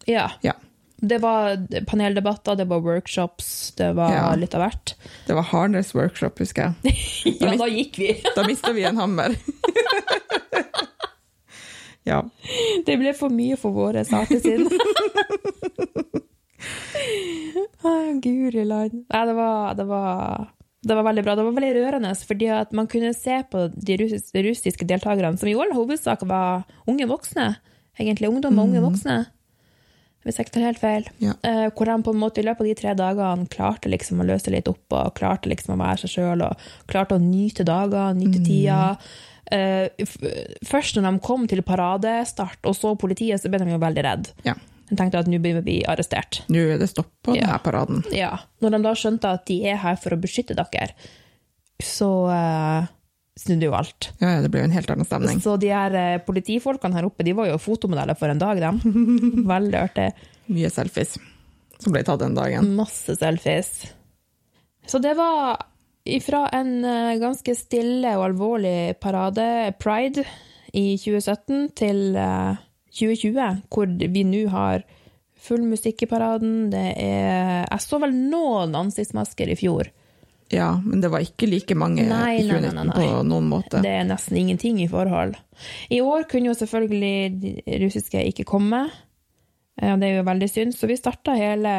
Ja. 0.07 0.31
Ja. 0.43 0.53
Det 0.97 1.19
var 1.21 1.59
paneldebatter, 1.87 2.57
det 2.57 2.65
var 2.71 2.81
workshops, 2.81 3.73
det 3.77 3.91
var 3.99 4.13
Ja. 4.15 4.31
litt 4.41 4.55
av 4.57 4.63
hvert. 4.65 4.95
Det 5.27 5.35
var 5.37 5.43
Harness 5.51 5.91
workshop, 5.95 6.39
husker 6.41 6.73
jeg. 6.85 6.95
Ja, 7.43 7.53
da 7.61 7.67
gikk 7.69 7.99
vi. 8.01 8.15
Da 8.37 8.47
mista 8.49 8.73
vi 8.73 8.85
en 8.89 8.97
hammer. 8.97 9.37
ja. 12.09 12.23
Det 12.87 12.97
ble 12.97 13.13
for 13.19 13.29
mye 13.35 13.59
for 13.61 13.77
våre 13.77 14.07
sinn. 14.09 14.65
Å, 17.87 17.93
Guri 18.25 18.65
land. 18.67 19.03
Nei, 19.13 19.23
det 19.29 19.35
var, 19.37 19.75
det, 19.79 19.85
var, 19.91 20.49
det 20.87 20.97
var 20.97 21.07
veldig 21.11 21.25
bra. 21.27 21.37
Det 21.39 21.45
var 21.47 21.57
veldig 21.61 21.75
rørende, 21.77 22.15
fordi 22.27 22.49
at 22.57 22.73
man 22.77 22.89
kunne 22.91 23.13
se 23.15 23.37
på 23.53 23.67
de 23.77 23.99
de 24.01 24.43
russiske 24.49 24.89
deltakerne, 24.89 25.37
som 25.39 25.51
i 25.51 25.55
all 25.61 25.75
hovedsak 25.77 26.25
var 26.27 26.65
unge 26.89 27.07
voksne, 27.11 27.51
egentlig 28.01 28.33
ungdom 28.33 28.59
og 28.59 28.71
unge 28.71 28.83
voksne, 28.89 29.19
hvis 30.27 30.37
jeg 30.41 30.47
ikke 30.49 30.55
tar 30.59 30.67
helt 30.67 30.81
feil, 30.83 31.05
Ja. 31.23 31.33
Uh, 31.47 31.71
hvor 31.71 31.87
han 31.93 32.03
på 32.03 32.13
en 32.13 32.19
måte 32.21 32.43
i 32.43 32.47
løpet 32.47 32.61
av 32.65 32.67
de 32.67 32.75
tre 32.75 32.95
dagene 32.99 33.47
klarte 33.53 33.89
liksom 33.93 34.21
å 34.21 34.27
løse 34.27 34.51
litt 34.51 34.69
opp, 34.69 34.85
og 34.93 35.15
klarte 35.15 35.49
liksom 35.49 35.77
å 35.77 35.81
være 35.81 36.03
seg 36.05 36.11
sjøl, 36.19 36.43
og 36.51 36.69
klarte 36.91 37.15
å 37.17 37.23
nyte 37.23 37.65
dager, 37.65 38.13
nyte 38.19 38.43
tida. 38.45 38.97
Eh, 39.47 39.89
f- 40.03 40.19
først 40.67 40.97
når 40.99 41.05
de 41.13 41.19
kom 41.23 41.45
til 41.47 41.63
paradestart 41.63 42.67
og 42.67 42.75
så 42.75 42.97
politiet, 42.99 43.39
så 43.41 43.49
ble 43.49 43.61
de 43.63 43.71
jo 43.77 43.79
veldig 43.79 44.03
redde. 44.05 44.33
ja. 44.45 44.55
De 44.89 44.95
tenkte 44.95 45.19
at 45.19 45.27
nå 45.27 45.41
blir 45.43 45.57
vi 45.67 45.81
arrestert. 45.83 46.45
Nå 46.49 46.61
er 46.75 46.79
det 46.79 46.87
stopp 46.93 47.09
på 47.27 47.35
Ja. 47.35 47.47
denne 47.47 47.59
paraden. 47.63 48.05
Ja. 48.15 48.37
Når 48.63 48.71
de 48.71 48.83
da 48.85 48.93
skjønte 48.95 49.33
at 49.35 49.45
de 49.47 49.57
er 49.67 49.77
her 49.83 49.97
for 49.97 50.11
å 50.15 50.21
beskytte 50.21 50.55
dere, 50.55 50.93
så 51.83 52.11
eh, 52.31 52.87
snudde 53.37 53.69
jo 53.69 53.77
alt. 53.77 54.11
Ja, 54.23 54.37
ja, 54.37 54.43
det 54.45 54.51
ble 54.53 54.63
jo 54.63 54.69
en 54.71 54.75
helt 54.77 54.91
annen 54.93 55.09
stemning. 55.09 55.41
Så 55.45 55.59
de 55.61 55.71
her 55.73 55.95
eh, 55.97 56.19
politifolkene 56.25 56.97
her 56.97 57.09
oppe, 57.09 57.27
de 57.27 57.37
var 57.37 57.51
jo 57.51 57.61
fotomodeller 57.61 58.17
for 58.19 58.33
en 58.33 58.41
dag, 58.41 58.61
de. 58.63 58.93
Veldig 59.55 59.81
artig. 59.83 60.11
Mye 60.53 60.71
selfies 60.73 61.17
som 61.83 61.95
ble 61.95 62.03
tatt 62.07 62.23
den 62.23 62.37
dagen. 62.37 62.75
Masse 62.77 63.17
selfies. 63.19 63.73
Så 64.87 65.01
det 65.03 65.17
var 65.19 65.59
ifra 66.07 66.47
en 66.55 66.79
eh, 66.87 67.17
ganske 67.21 67.57
stille 67.59 68.15
og 68.19 68.29
alvorlig 68.31 68.97
parade, 69.03 69.75
Pride, 69.83 70.25
i 70.77 70.97
2017 71.01 71.73
til 71.79 72.17
eh, 72.21 72.63
2020, 72.97 73.67
hvor 73.73 73.91
vi 73.91 74.25
nå 74.27 74.47
har 74.53 74.87
full 75.47 75.67
musikk 75.69 76.07
i 76.07 76.11
paraden. 76.11 76.71
Det 76.73 76.89
er 76.97 77.67
Jeg 77.67 77.83
så 77.85 78.01
vel 78.03 78.15
noen 78.17 78.75
ansiktsmasker 78.79 79.53
i 79.53 79.59
fjor. 79.59 79.91
Ja, 80.55 80.69
men 80.85 81.01
det 81.03 81.09
var 81.11 81.25
ikke 81.25 81.49
like 81.51 81.75
mange 81.75 82.05
Nei, 82.07 82.37
i 82.39 82.45
nei, 82.47 82.61
2019 82.61 82.77
nei, 82.77 82.85
nei, 82.87 82.95
på 82.95 83.23
noen 83.27 83.49
måte. 83.51 83.81
Det 83.83 83.91
er 83.91 84.05
nesten 84.07 84.37
ingenting 84.39 84.79
i 84.85 84.87
forhold. 84.91 85.35
I 85.91 85.99
år 86.05 86.29
kunne 86.31 86.53
jo 86.53 86.55
selvfølgelig 86.55 87.41
de 87.43 87.55
russiske 87.83 88.23
ikke 88.31 88.45
komme. 88.47 88.85
Eh, 89.83 89.97
Det 89.99 90.07
er 90.07 90.17
jo 90.21 90.29
veldig 90.29 90.49
synd, 90.53 90.77
så 90.79 90.87
vi 90.87 90.97
starta 91.01 91.35
hele 91.37 91.73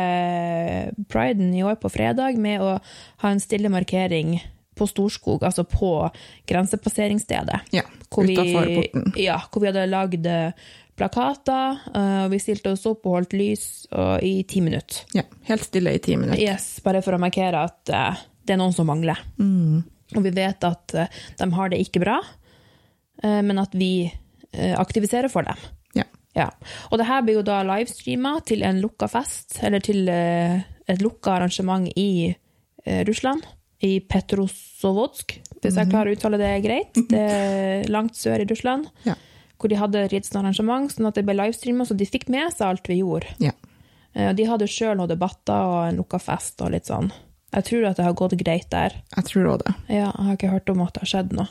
priden 1.09 1.53
i 1.55 1.63
år 1.63 1.79
på 1.79 1.89
fredag 1.93 2.37
med 2.37 2.61
å 2.61 2.75
ha 3.23 3.31
en 3.31 3.39
stille 3.39 3.71
markering 3.71 4.35
på 4.77 4.85
Storskog, 4.85 5.41
altså 5.47 5.63
på 5.65 6.09
grensepasseringsstedet. 6.45 7.61
Ja, 7.73 7.81
Hvor 8.13 8.27
utafor 8.29 8.67
porten. 8.75 9.13
ja, 9.17 9.39
hvor 9.49 9.63
vi 9.63 9.71
hadde 9.71 9.87
lagd 9.89 10.27
eh, 10.29 10.51
plakater, 10.97 11.79
eh, 11.95 12.23
og 12.25 12.31
vi 12.35 12.39
stilte 12.41 12.73
oss 12.75 12.85
opp 12.89 13.05
og 13.07 13.15
holdt 13.19 13.33
lys 13.37 13.65
og, 13.91 14.21
i 14.25 14.43
ti 14.49 14.61
minutter. 14.61 15.03
Ja, 15.17 15.23
helt 15.49 15.65
stille 15.65 15.95
i 15.97 16.01
ti 16.03 16.15
minutter. 16.17 16.41
Yes, 16.41 16.79
bare 16.85 17.01
for 17.05 17.17
å 17.17 17.21
markere 17.21 17.65
at 17.69 17.89
eh, 17.93 18.21
det 18.47 18.55
er 18.55 18.61
noen 18.61 18.75
som 18.75 18.87
mangler. 18.89 19.19
Og 20.15 20.23
vi 20.23 20.31
vet 20.35 20.63
at 20.63 20.95
eh, 20.95 21.17
de 21.39 21.49
har 21.57 21.71
det 21.73 21.81
ikke 21.83 22.01
bra, 22.03 22.21
eh, 23.23 23.41
men 23.43 23.59
at 23.59 23.75
vi 23.75 24.07
eh, 24.07 24.73
aktiviserer 24.79 25.31
for 25.31 25.47
dem. 25.47 25.59
Ja. 25.97 26.07
Ja. 26.37 26.47
Og 26.91 27.01
det 27.01 27.09
her 27.09 27.25
blir 27.25 27.39
jo 27.39 27.45
da 27.47 27.59
livestreama 27.67 28.37
til 28.47 28.63
en 28.67 28.79
lukka 28.83 29.09
fest, 29.11 29.59
eller 29.65 29.83
til 29.83 30.07
et 30.07 31.03
lukka 31.03 31.39
arrangement 31.39 31.89
i 31.97 32.35
Russland. 33.07 33.43
I 33.83 33.99
Petrosovodsk, 34.09 35.35
hvis 35.61 35.75
jeg 35.77 35.89
klarer 35.91 36.09
å 36.09 36.15
uttale 36.15 36.37
det 36.41 36.51
greit. 36.63 36.97
Det 37.11 37.19
er 37.19 37.89
langt 37.95 38.15
sør 38.17 38.41
i 38.41 38.47
Russland. 38.49 38.87
Ja. 39.05 39.13
Hvor 39.57 39.69
de 39.69 39.77
hadde 39.77 40.01
et 40.05 40.13
lite 40.15 40.37
arrangement, 40.39 40.89
sånn 40.93 41.09
at 41.09 41.17
det 41.17 41.25
ble 41.27 41.35
livestreama, 41.37 41.85
så 41.85 41.97
de 41.97 42.07
fikk 42.09 42.25
med 42.33 42.53
seg 42.55 42.69
alt 42.71 42.89
vi 42.89 43.01
gjorde. 43.01 43.33
ja. 43.43 43.53
De 44.17 44.45
hadde 44.49 44.65
sjøl 44.65 44.95
noen 44.97 45.11
debatter 45.11 45.67
og 45.69 45.91
en 45.91 45.99
lukka 45.99 46.17
fest 46.17 46.63
og 46.65 46.71
litt 46.73 46.87
sånn. 46.89 47.11
Jeg 47.55 47.63
tror 47.69 47.85
at 47.89 47.95
det 47.97 48.05
har 48.05 48.13
gått 48.19 48.35
greit 48.41 48.67
der. 48.69 48.95
Jeg 49.15 49.25
tror 49.29 49.45
òg 49.53 49.61
det. 49.63 49.73
Ja, 49.89 50.09
jeg 50.11 50.25
har 50.27 50.35
ikke 50.35 50.49
hørt 50.51 50.69
om 50.73 50.81
at 50.83 50.93
det 50.97 51.01
har 51.05 51.11
skjedd 51.13 51.31
noe. 51.37 51.47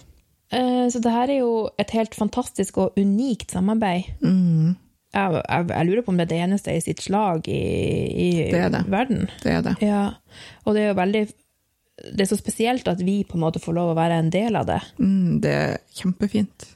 Eh, 0.53 0.88
Så 0.93 1.00
det 1.03 1.11
her 1.12 1.29
er 1.33 1.38
jo 1.41 1.71
et 1.79 1.91
helt 1.91 2.15
fantastisk 2.15 2.76
og 2.79 2.99
unikt 3.00 3.50
samarbeid. 3.57 4.05
Mm, 4.23 4.76
Jeg, 5.17 5.33
jeg, 5.49 5.67
jeg 5.71 5.87
lurer 5.88 6.03
på 6.05 6.12
om 6.12 6.17
det 6.21 6.26
er 6.26 6.33
det 6.35 6.43
eneste 6.45 6.75
i 6.76 6.81
sitt 6.85 7.00
slag 7.00 7.49
i, 7.49 7.61
i 8.26 8.31
Det 8.53 8.67
det. 8.75 8.83
verden. 8.93 9.29
det 9.43 9.53
er 9.55 9.62
det. 9.65 9.75
Ja, 9.81 10.03
og 10.67 10.75
det 10.76 10.83
er 10.83 10.88
jo 10.93 10.99
veldig 11.00 11.23
Det 12.12 12.21
er 12.21 12.29
så 12.29 12.37
spesielt 12.37 12.87
at 12.88 13.00
vi 13.00 13.23
på 13.25 13.38
en 13.38 13.41
måte 13.47 13.59
får 13.62 13.73
lov 13.73 13.95
å 13.95 13.97
være 13.97 14.19
en 14.21 14.29
del 14.31 14.55
av 14.61 14.67
det. 14.69 14.83
Mm, 15.00 15.41
det 15.41 15.53
er 15.57 15.79
kjempefint. 15.97 16.67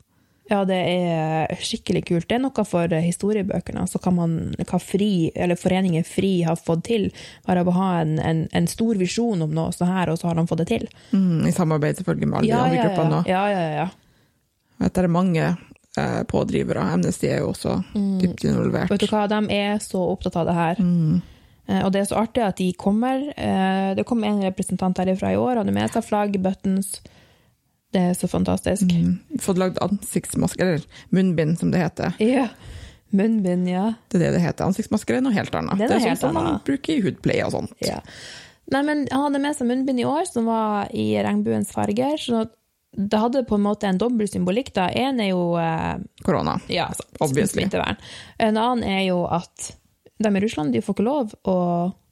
Ja, 0.50 0.64
det 0.66 0.76
er 0.82 1.52
skikkelig 1.62 2.00
kult. 2.08 2.26
Det 2.26 2.34
er 2.34 2.42
noe 2.42 2.64
for 2.66 2.90
historiebøkene. 2.90 3.84
Så 3.86 4.00
kan 4.02 4.16
man, 4.16 4.32
hva 4.58 4.80
FRI, 4.82 5.30
eller 5.38 5.54
Foreningen 5.60 6.02
FRI 6.04 6.32
har 6.48 6.58
fått 6.58 6.82
til, 6.88 7.08
bare 7.46 7.62
å 7.62 7.74
ha 7.76 7.90
en, 8.00 8.16
en, 8.18 8.40
en 8.52 8.66
stor 8.66 8.98
visjon 8.98 9.42
om 9.46 9.54
noe 9.54 9.70
så 9.76 9.86
her, 9.86 10.10
og 10.10 10.18
så 10.18 10.26
har 10.26 10.34
de 10.40 10.46
fått 10.50 10.64
det 10.64 10.68
til. 10.72 10.88
Mm, 11.14 11.46
I 11.46 11.54
samarbeid 11.54 12.00
selvfølgelig 12.00 12.28
med 12.32 12.38
alle 12.40 12.50
de 12.50 12.58
andre 12.58 12.76
ja, 12.80 12.86
gruppene. 12.88 13.20
ja, 13.30 13.42
ja, 13.54 13.60
ja, 13.60 13.84
ja. 13.84 14.88
Det 14.90 15.04
er 15.04 15.08
mange 15.12 15.44
eh, 15.46 16.22
pådrivere. 16.26 16.82
Amnesty 16.96 17.28
er 17.30 17.42
jo 17.44 17.52
også 17.52 17.76
dypt 18.18 18.44
involvert. 18.48 18.88
Mm. 18.90 18.94
Vet 18.96 19.06
du 19.06 19.10
hva, 19.14 19.26
de 19.30 19.40
er 19.60 19.78
så 19.84 20.02
opptatt 20.16 20.40
av 20.40 20.48
det 20.50 20.56
her. 20.58 20.80
Mm. 20.82 21.20
Eh, 21.70 21.84
Og 21.86 21.92
det 21.94 22.00
er 22.02 22.10
så 22.10 22.18
artig 22.24 22.42
at 22.42 22.58
de 22.58 22.72
kommer. 22.74 23.22
Eh, 23.36 23.94
Det 23.94 24.06
kom 24.08 24.24
en 24.24 24.42
representant 24.42 24.98
herifra 24.98 25.30
i 25.30 25.38
år, 25.38 25.60
hadde 25.62 25.74
med 25.78 25.92
seg 25.94 26.02
flagg, 26.10 26.40
buttons. 26.42 26.96
Det 27.92 28.00
er 28.00 28.12
så 28.14 28.28
fantastisk. 28.30 28.82
Mm. 28.86 29.16
Fått 29.42 29.58
lagd 29.58 29.80
ansiktsmasker, 29.82 30.66
eller 30.76 31.06
munnbind 31.10 31.58
som 31.58 31.72
det 31.74 31.80
heter. 31.82 32.14
Ja. 32.22 32.48
Munnbind, 33.10 33.66
ja. 33.68 33.88
Det 34.08 34.20
er 34.20 34.28
det 34.28 34.34
det 34.36 34.44
heter. 34.44 34.68
Ansiktsmasker 34.70 35.16
er 35.18 35.24
noe 35.26 35.34
helt 35.34 35.54
annet. 35.58 35.78
Det 35.80 35.88
er 35.88 35.96
Det 35.96 35.96
er, 35.98 36.14
sånn 36.14 36.30
som 36.30 36.38
man 36.38 36.60
bruker 36.66 36.94
i 36.94 37.02
hudpleie 37.08 37.46
og 37.48 37.56
sånt. 37.56 37.74
ja. 37.82 37.98
Nei, 38.70 38.84
men 38.86 39.00
han 39.10 39.24
hadde 39.24 39.40
med 39.42 39.56
seg 39.58 39.66
munnbind 39.66 39.98
i 39.98 40.04
år, 40.06 40.28
som 40.30 40.46
var 40.46 40.92
i 40.94 41.08
regnbuens 41.18 41.72
farger. 41.74 42.14
Så 42.22 42.44
det 42.94 43.18
hadde 43.18 43.42
på 43.48 43.56
en 43.58 43.64
måte 43.64 43.88
en 43.90 43.98
dobbel 43.98 44.28
symbolikk. 44.30 44.70
da. 44.76 44.84
En 44.94 45.18
er 45.18 45.32
jo 45.32 45.56
eh, 45.58 45.96
Korona. 46.22 46.60
ja, 46.70 46.86
Obviously. 47.18 47.66
En 48.38 48.56
annen 48.56 48.84
er 48.86 49.02
jo 49.08 49.24
at 49.26 49.72
de 50.22 50.30
i 50.36 50.42
Russland 50.44 50.72
de 50.76 50.82
får 50.84 50.96
ikke 50.96 51.06
lov 51.06 51.32
å 51.48 51.56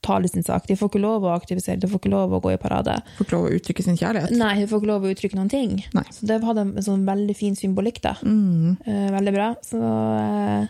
tale 0.04 0.28
sin 0.30 0.44
sak. 0.46 0.66
De 0.68 0.76
får 0.78 0.88
ikke 0.92 1.00
lov 1.02 1.26
å 1.26 1.32
aktivisere, 1.34 1.80
de 1.82 1.88
får 1.90 2.00
ikke 2.00 2.12
lov 2.12 2.32
å 2.36 2.40
gå 2.44 2.52
i 2.54 2.60
parade. 2.60 2.94
Får 3.18 3.26
ikke 3.26 3.36
lov 3.36 3.46
å 3.48 3.54
uttrykke 3.58 3.84
sin 3.84 3.98
kjærlighet. 3.98 4.32
Nei, 4.38 4.54
de 4.62 4.68
får 4.70 4.80
ikke 4.82 4.90
lov 4.92 5.04
å 5.06 5.12
uttrykke 5.12 5.38
noen 5.38 5.50
ting. 5.52 5.76
Nei. 5.96 6.04
Så 6.14 6.28
det 6.30 6.40
hadde 6.46 6.64
en 6.68 6.86
sånn 6.86 7.04
veldig 7.08 7.36
fin 7.36 7.58
symbolikk, 7.58 8.00
da. 8.04 8.14
Mm. 8.22 8.76
Eh, 8.86 9.08
veldig 9.16 9.34
bra. 9.34 9.48
Så 9.66 9.80
eh, 9.82 10.68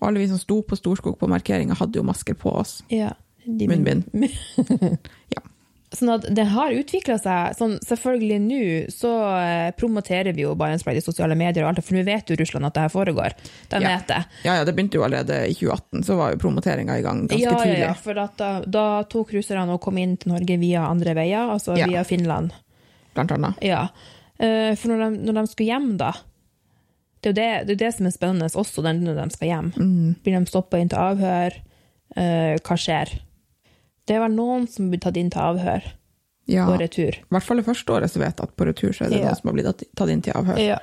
alle 0.00 0.22
vi 0.22 0.28
som 0.32 0.40
sto 0.40 0.62
på 0.64 0.78
Storskog 0.80 1.18
på 1.20 1.28
markeringa, 1.30 1.76
hadde 1.78 2.00
jo 2.00 2.06
masker 2.08 2.38
på 2.40 2.54
oss. 2.62 2.80
ja. 2.92 3.12
Munnbind. 3.50 4.04
Ja. 5.34 5.40
Sånn 5.90 6.12
at 6.14 6.22
det 6.30 6.44
har 6.52 6.70
utvikla 6.70 7.16
seg. 7.18 7.56
Sånn, 7.58 7.72
selvfølgelig 7.82 8.36
nå 8.44 8.58
så 8.94 9.10
eh, 9.42 9.70
promoterer 9.74 10.30
vi 10.36 10.44
jo 10.44 10.52
Barents 10.54 10.84
Pride 10.86 11.00
i 11.02 11.02
sosiale 11.02 11.34
medier, 11.34 11.64
og 11.64 11.72
alt, 11.72 11.82
for 11.82 11.96
nå 11.98 12.04
vet 12.06 12.30
jo 12.30 12.36
Russland 12.38 12.68
at 12.68 12.76
det 12.76 12.84
her 12.84 12.92
foregår. 12.94 13.34
De 13.72 13.80
Ja. 13.82 13.96
vet 13.96 14.06
det. 14.06 14.20
Ja, 14.44 14.54
ja, 14.60 14.64
det 14.68 14.76
begynte 14.76 15.00
jo 15.00 15.02
allerede 15.02 15.40
i 15.50 15.54
2018, 15.58 16.04
så 16.06 16.14
var 16.16 16.30
jo 16.30 16.38
promoteringa 16.38 16.98
i 16.98 17.02
gang 17.02 17.24
ganske 17.26 17.40
Ja, 17.42 17.56
tidlig. 17.58 17.80
ja, 17.80 17.92
for 17.94 18.14
da, 18.14 18.28
da 18.70 18.84
tok 19.10 19.32
russerne 19.34 19.74
og 19.74 19.80
kom 19.82 19.98
inn 19.98 20.16
til 20.16 20.30
Norge 20.30 20.58
via 20.62 20.84
andre 20.86 21.12
veier, 21.18 21.50
altså 21.56 21.76
Ja. 21.76 21.86
via 21.90 22.04
Finland. 22.06 22.52
Blant 23.14 23.32
annet. 23.34 23.58
Ja. 23.60 23.88
Eh, 24.38 24.76
For 24.76 24.88
når 24.94 25.10
de, 25.10 25.18
når 25.26 25.32
de 25.40 25.46
skulle 25.50 25.66
hjem, 25.74 25.96
da 25.98 26.12
Det 27.22 27.26
er 27.26 27.32
jo 27.34 27.34
det, 27.34 27.66
det, 27.66 27.74
er 27.82 27.86
det 27.88 27.94
som 27.96 28.06
er 28.06 28.10
spennende 28.14 28.46
også 28.48 28.80
når 28.86 29.14
de 29.24 29.30
skal 29.34 29.48
hjem. 29.48 29.72
Mm. 29.76 30.14
Blir 30.22 30.38
de 30.38 30.46
stoppa 30.46 30.78
inn 30.78 30.88
til 30.88 30.98
avhør? 31.02 31.52
Eh, 32.16 32.56
hva 32.62 32.76
skjer? 32.78 33.10
Det 34.10 34.18
vel 34.18 34.34
noen 34.34 34.66
som 34.70 34.90
blir 34.90 35.00
tatt 35.04 35.16
inn 35.20 35.30
til 35.30 35.40
avhør 35.44 35.84
Ja, 36.50 36.64
retur. 36.80 37.14
i 37.14 37.30
hvert 37.30 37.46
fall 37.46 37.60
det 37.62 37.66
første 37.68 37.94
året 37.94 38.10
så 38.10 38.18
vet 38.18 38.40
jeg 38.40 38.48
at 38.48 38.56
på 38.58 38.66
retur 38.66 38.90
så 38.96 39.06
er 39.06 39.10
det 39.14 39.20
Ja. 39.20 39.28
noen 39.30 39.36
som 39.38 39.48
har 39.52 39.54
blitt 39.60 39.84
tatt 39.94 40.08
inn 40.10 40.22
til 40.26 40.34
avhør. 40.34 40.58
Ja. 40.58 40.78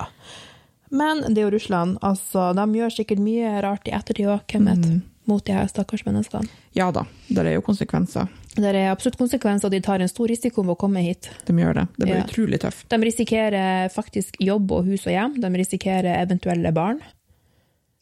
Men 0.89 1.21
det 1.33 1.41
er 1.41 1.49
jo 1.49 1.57
Russland. 1.57 1.97
altså, 2.01 2.53
De 2.55 2.65
gjør 2.79 2.93
sikkert 2.95 3.19
mye 3.19 3.61
rart 3.61 3.87
i 3.89 3.91
ettertid 3.91 4.27
òg, 4.31 4.41
hvem 4.47 4.65
vet? 4.71 4.85
Mm. 4.87 5.01
Mot 5.27 5.43
de 5.43 5.51
her 5.51 5.67
stakkars 5.67 6.05
menneskene. 6.07 6.47
Ja 6.73 6.89
da, 6.95 7.01
det 7.27 7.43
er 7.45 7.55
jo 7.57 7.61
konsekvenser. 7.61 8.29
Det 8.55 8.63
er 8.73 8.87
absolutt 8.95 9.17
konsekvenser, 9.19 9.65
og 9.67 9.71
de 9.71 9.81
tar 9.81 9.99
en 9.99 10.07
stor 10.07 10.27
risiko 10.31 10.63
ved 10.63 10.77
å 10.77 10.79
komme 10.79 11.03
hit. 11.03 11.27
De 11.45 11.51
gjør 11.53 11.73
det. 11.81 11.87
Det 11.99 12.07
blir 12.07 12.15
Ja. 12.15 12.23
utrolig 12.23 12.59
tøft. 12.63 12.87
De 12.87 12.95
risikerer 12.97 13.91
faktisk 13.91 14.37
jobb 14.39 14.71
og 14.71 14.85
hus 14.85 15.05
og 15.05 15.11
hjem. 15.11 15.41
De 15.41 15.49
risikerer 15.49 16.15
eventuelle 16.23 16.71
barn. 16.73 17.01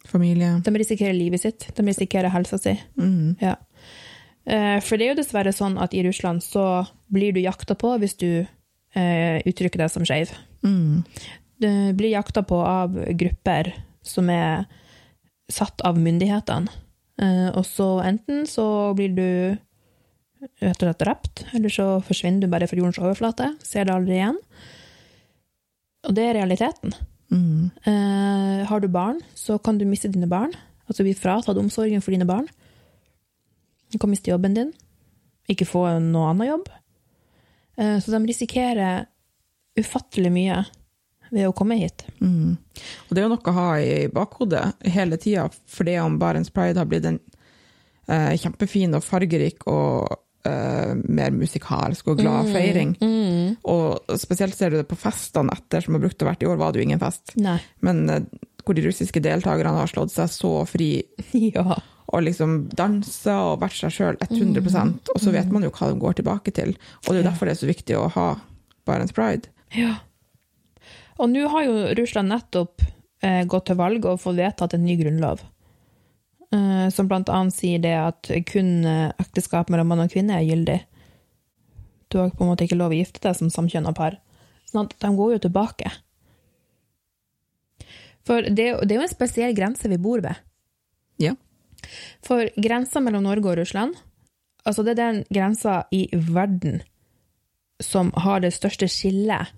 Familie. 0.05 0.61
De 0.63 0.71
risikerer 0.71 1.13
livet 1.17 1.41
sitt. 1.41 1.65
De 1.75 1.81
risikerer 1.83 2.29
helsa 2.29 2.59
si. 2.61 2.79
Mm. 2.99 3.37
Ja. 3.41 3.55
Eh, 4.45 4.79
For 4.85 4.97
det 4.97 5.05
er 5.07 5.13
jo 5.15 5.21
dessverre 5.21 5.53
sånn 5.55 5.77
at 5.81 5.93
i 5.97 6.03
Russland 6.05 6.43
så 6.45 6.85
blir 7.11 7.33
du 7.33 7.41
jakta 7.41 7.75
på 7.75 7.95
hvis 8.01 8.17
du 8.21 8.29
eh, 8.95 9.41
uttrykker 9.45 9.81
deg 9.81 9.89
som 9.91 10.05
skeiv. 10.05 10.31
Mm. 10.65 11.03
Du 11.61 11.69
blir 11.97 12.11
jakta 12.13 12.43
på 12.43 12.59
av 12.61 12.93
grupper 13.17 13.73
som 14.05 14.29
er 14.29 14.65
satt 15.51 15.81
av 15.85 15.97
myndighetene. 15.97 16.69
Eh, 17.21 17.49
Og 17.55 17.65
så 17.65 18.01
enten 18.05 18.45
så 18.49 18.93
blir 18.97 19.15
du 19.15 19.29
rett 20.61 20.77
og 20.77 20.85
slett 20.85 20.99
drept, 21.01 21.45
eller 21.57 21.69
så 21.73 21.85
forsvinner 22.05 22.41
du 22.45 22.51
bare 22.51 22.67
fra 22.69 22.77
jordens 22.77 22.99
overflate. 23.01 23.53
Ser 23.65 23.85
det 23.87 23.95
aldri 23.95 24.19
igjen. 24.19 24.37
Og 26.05 26.13
det 26.13 26.25
er 26.27 26.37
realiteten. 26.37 26.93
Mm. 27.33 27.71
Eh, 27.89 28.65
har 28.69 28.79
du 28.83 28.87
barn, 28.87 29.21
så 29.33 29.57
kan 29.57 29.79
du 29.79 29.85
miste 29.89 30.11
dine 30.13 30.29
barn. 30.29 30.53
Altså 30.85 31.01
bli 31.01 31.15
fratatt 31.17 31.57
omsorgen 31.57 32.03
for 32.05 32.13
dine 32.13 32.27
barn. 32.29 32.45
Du 33.91 33.99
kan 34.01 34.11
miste 34.11 34.31
jobben 34.31 34.57
din. 34.57 34.73
Ikke 35.51 35.67
få 35.69 35.85
noe 36.01 36.31
annen 36.31 36.49
jobb. 36.49 36.71
Eh, 37.77 37.99
så 38.01 38.11
de 38.11 38.23
risikerer 38.25 39.05
ufattelig 39.79 40.31
mye 40.31 40.63
ved 41.33 41.47
å 41.49 41.55
komme 41.57 41.77
hit. 41.79 42.05
Mm. 42.21 42.55
Og 42.55 43.11
det 43.11 43.21
er 43.21 43.25
jo 43.25 43.31
noe 43.33 43.51
å 43.51 43.55
ha 43.55 43.69
i 43.81 43.95
bakhodet 44.13 44.89
hele 44.93 45.19
tida, 45.21 45.47
for 45.67 45.87
det 45.87 45.97
om 46.01 46.19
Barents 46.21 46.53
Pride 46.53 46.79
har 46.79 46.89
blitt 46.89 47.07
en 47.09 47.19
eh, 48.07 48.35
kjempefin 48.39 48.95
og 48.95 49.03
fargerik 49.05 49.65
og 49.71 50.15
eh, 50.47 50.93
mer 50.95 51.35
musikalsk 51.35 52.13
og 52.13 52.21
glad 52.21 52.51
feiring. 52.53 52.95
Mm. 53.01 53.57
Og 53.71 54.17
spesielt 54.21 54.57
ser 54.57 54.71
du 54.71 54.79
det 54.79 54.89
på 54.89 54.99
festene 54.99 55.55
etter 55.55 55.85
som 55.85 55.97
har 55.97 56.05
brukt 56.05 56.23
å 56.23 56.29
vært 56.29 56.45
i 56.45 56.49
år, 56.51 56.61
var 56.61 56.73
det 56.73 56.81
jo 56.81 56.89
ingen 56.89 57.03
fest. 57.03 57.35
Nei. 57.41 57.57
Men 57.85 58.05
eh, 58.11 58.29
hvor 58.65 58.77
de 58.77 58.85
russiske 58.87 59.21
deltakerne 59.21 59.75
har 59.77 59.91
slått 59.91 60.13
seg 60.15 60.31
så 60.33 60.55
fri 60.69 60.89
Ja. 61.51 61.81
Og 62.15 62.23
liksom 62.23 62.57
dansa 62.71 63.35
og 63.49 63.61
vært 63.63 63.75
seg 63.75 63.91
sjøl 63.91 64.19
100 64.23 64.61
og 65.11 65.19
så 65.19 65.33
vet 65.35 65.51
man 65.51 65.65
jo 65.65 65.71
hva 65.75 65.91
de 65.91 65.99
går 65.99 66.19
tilbake 66.21 66.53
til. 66.55 66.75
Og 67.03 67.09
det 67.09 67.17
er 67.17 67.21
jo 67.23 67.29
derfor 67.29 67.49
det 67.49 67.55
er 67.55 67.61
så 67.61 67.69
viktig 67.69 67.97
å 67.99 68.07
ha 68.15 68.27
Barents 68.87 69.15
Pride. 69.15 69.51
ja. 69.75 69.97
Og 71.15 71.29
nå 71.31 71.45
har 71.47 71.63
jo 71.63 71.75
Russland 71.95 72.27
nettopp 72.27 72.81
eh, 73.23 73.45
gått 73.47 73.69
til 73.69 73.77
valg 73.79 74.03
og 74.03 74.19
fått 74.19 74.35
vedtatt 74.35 74.73
en 74.75 74.83
ny 74.83 74.97
grunnlov. 74.99 75.45
Eh, 76.51 76.87
som 76.91 77.07
blant 77.07 77.31
annet 77.31 77.55
sier 77.55 77.79
det 77.79 77.93
at 77.95 78.31
kun 78.49 78.83
eh, 78.83 79.13
ekteskap 79.23 79.71
mellom 79.71 79.93
mann 79.93 80.03
og 80.03 80.11
kvinne 80.11 80.35
er 80.35 80.43
gyldig. 80.43 80.81
Du 82.11 82.19
har 82.19 82.33
på 82.35 82.43
en 82.43 82.51
måte 82.51 82.67
ikke 82.67 82.79
lov 82.79 82.91
å 82.91 82.99
gifte 82.99 83.23
deg 83.23 83.37
som 83.39 83.51
samkjønna 83.53 83.95
par. 83.95 84.19
Sånn 84.67 84.83
at 84.85 84.97
de 84.99 85.13
går 85.15 85.37
jo 85.37 85.45
tilbake. 85.47 85.93
For 88.25 88.43
det, 88.43 88.67
det 88.83 88.95
er 88.95 88.99
jo 88.99 89.05
en 89.05 89.15
spesiell 89.15 89.55
grense 89.55 89.89
vi 89.89 90.01
bor 90.01 90.19
ved. 90.25 90.43
Ja. 91.21 91.35
For 92.25 92.49
grensa 92.61 93.01
mellom 93.03 93.25
Norge 93.27 93.51
og 93.51 93.59
Russland, 93.61 93.95
altså 94.65 94.83
det 94.83 94.95
er 94.95 95.01
den 95.01 95.23
grensa 95.29 95.83
i 95.93 96.07
verden 96.13 96.81
som 97.83 98.11
har 98.23 98.41
det 98.43 98.53
største 98.55 98.87
skillet 98.91 99.51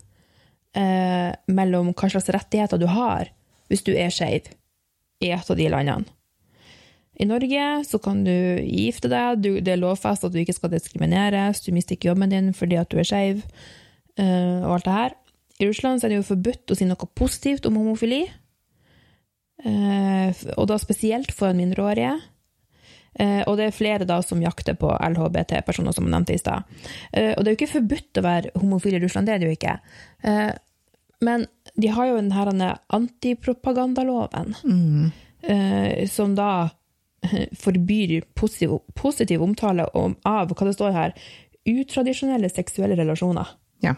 eh, 0.76 1.30
mellom 1.46 1.92
hva 1.92 2.10
slags 2.10 2.30
rettigheter 2.34 2.80
du 2.80 2.88
har 2.90 3.30
hvis 3.68 3.84
du 3.86 3.92
er 3.94 4.12
skeiv 4.14 4.48
i 5.22 5.30
et 5.34 5.50
av 5.50 5.58
de 5.58 5.68
landene. 5.70 6.08
I 7.18 7.26
Norge 7.26 7.62
så 7.82 7.98
kan 7.98 8.20
du 8.22 8.30
gifte 8.62 9.10
deg, 9.10 9.40
du, 9.42 9.48
det 9.58 9.72
er 9.74 9.80
lovfest 9.80 10.22
at 10.22 10.34
du 10.34 10.38
ikke 10.38 10.54
skal 10.54 10.70
diskrimineres, 10.70 11.64
du 11.64 11.72
mister 11.74 11.96
ikke 11.96 12.12
jobben 12.12 12.30
din 12.30 12.52
fordi 12.54 12.78
at 12.78 12.92
du 12.92 13.00
er 13.00 13.08
skeiv, 13.08 13.40
eh, 14.22 14.60
og 14.62 14.76
alt 14.76 14.86
det 14.86 14.94
her. 14.94 15.16
I 15.58 15.66
Russland 15.66 16.04
er 16.04 16.12
det 16.12 16.20
jo 16.20 16.28
forbudt 16.28 16.70
å 16.70 16.76
si 16.78 16.86
noe 16.86 17.10
positivt 17.18 17.66
om 17.66 17.80
homofili, 17.80 18.22
og 19.64 20.66
da 20.70 20.76
spesielt 20.78 21.32
for 21.34 21.56
mindreårige. 21.56 22.12
Eh, 23.18 23.40
og 23.50 23.56
det 23.58 23.64
er 23.66 23.74
flere 23.74 24.06
da 24.06 24.20
som 24.22 24.38
jakter 24.44 24.76
på 24.78 24.92
LHBT-personer, 24.94 25.90
som 25.96 26.06
jeg 26.06 26.12
nevnte 26.14 26.34
i 26.36 26.38
stad. 26.38 26.62
Eh, 27.12 27.32
og 27.34 27.42
det 27.42 27.50
er 27.50 27.54
jo 27.54 27.58
ikke 27.58 27.72
forbudt 27.72 28.20
å 28.20 28.22
være 28.22 28.52
homofil 28.60 28.94
i 28.94 29.00
Russland, 29.02 29.26
det 29.26 29.34
er 29.34 29.42
det 29.42 29.48
jo 29.48 29.56
ikke. 29.56 29.72
Eh, 30.22 30.52
men 31.26 31.46
de 31.74 31.90
har 31.90 32.06
jo 32.12 32.20
denne 32.20 32.68
antipropagandaloven, 32.94 34.54
Mm. 34.62 35.10
eh, 35.42 36.06
som 36.06 36.36
da 36.38 36.70
eh, 37.26 37.48
forbyr 37.64 38.22
positiv, 38.38 38.78
positiv 38.94 39.42
omtale 39.42 39.88
om, 39.98 40.14
av 40.24 40.54
hva 40.54 40.66
det 40.68 40.76
står 40.78 40.92
her, 40.94 41.16
utradisjonelle 41.66 42.48
seksuelle 42.54 42.94
relasjoner. 42.96 43.50
Ja. 43.82 43.96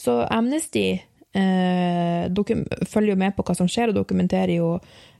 Så 0.00 0.22
Amnesty 0.32 1.02
eh, 1.34 2.28
følger 2.90 3.12
jo 3.14 3.18
med 3.20 3.36
på 3.36 3.44
hva 3.46 3.56
som 3.56 3.68
skjer, 3.70 3.90
og 3.92 3.98
dokumenterer 4.00 4.56
jo 4.56 4.70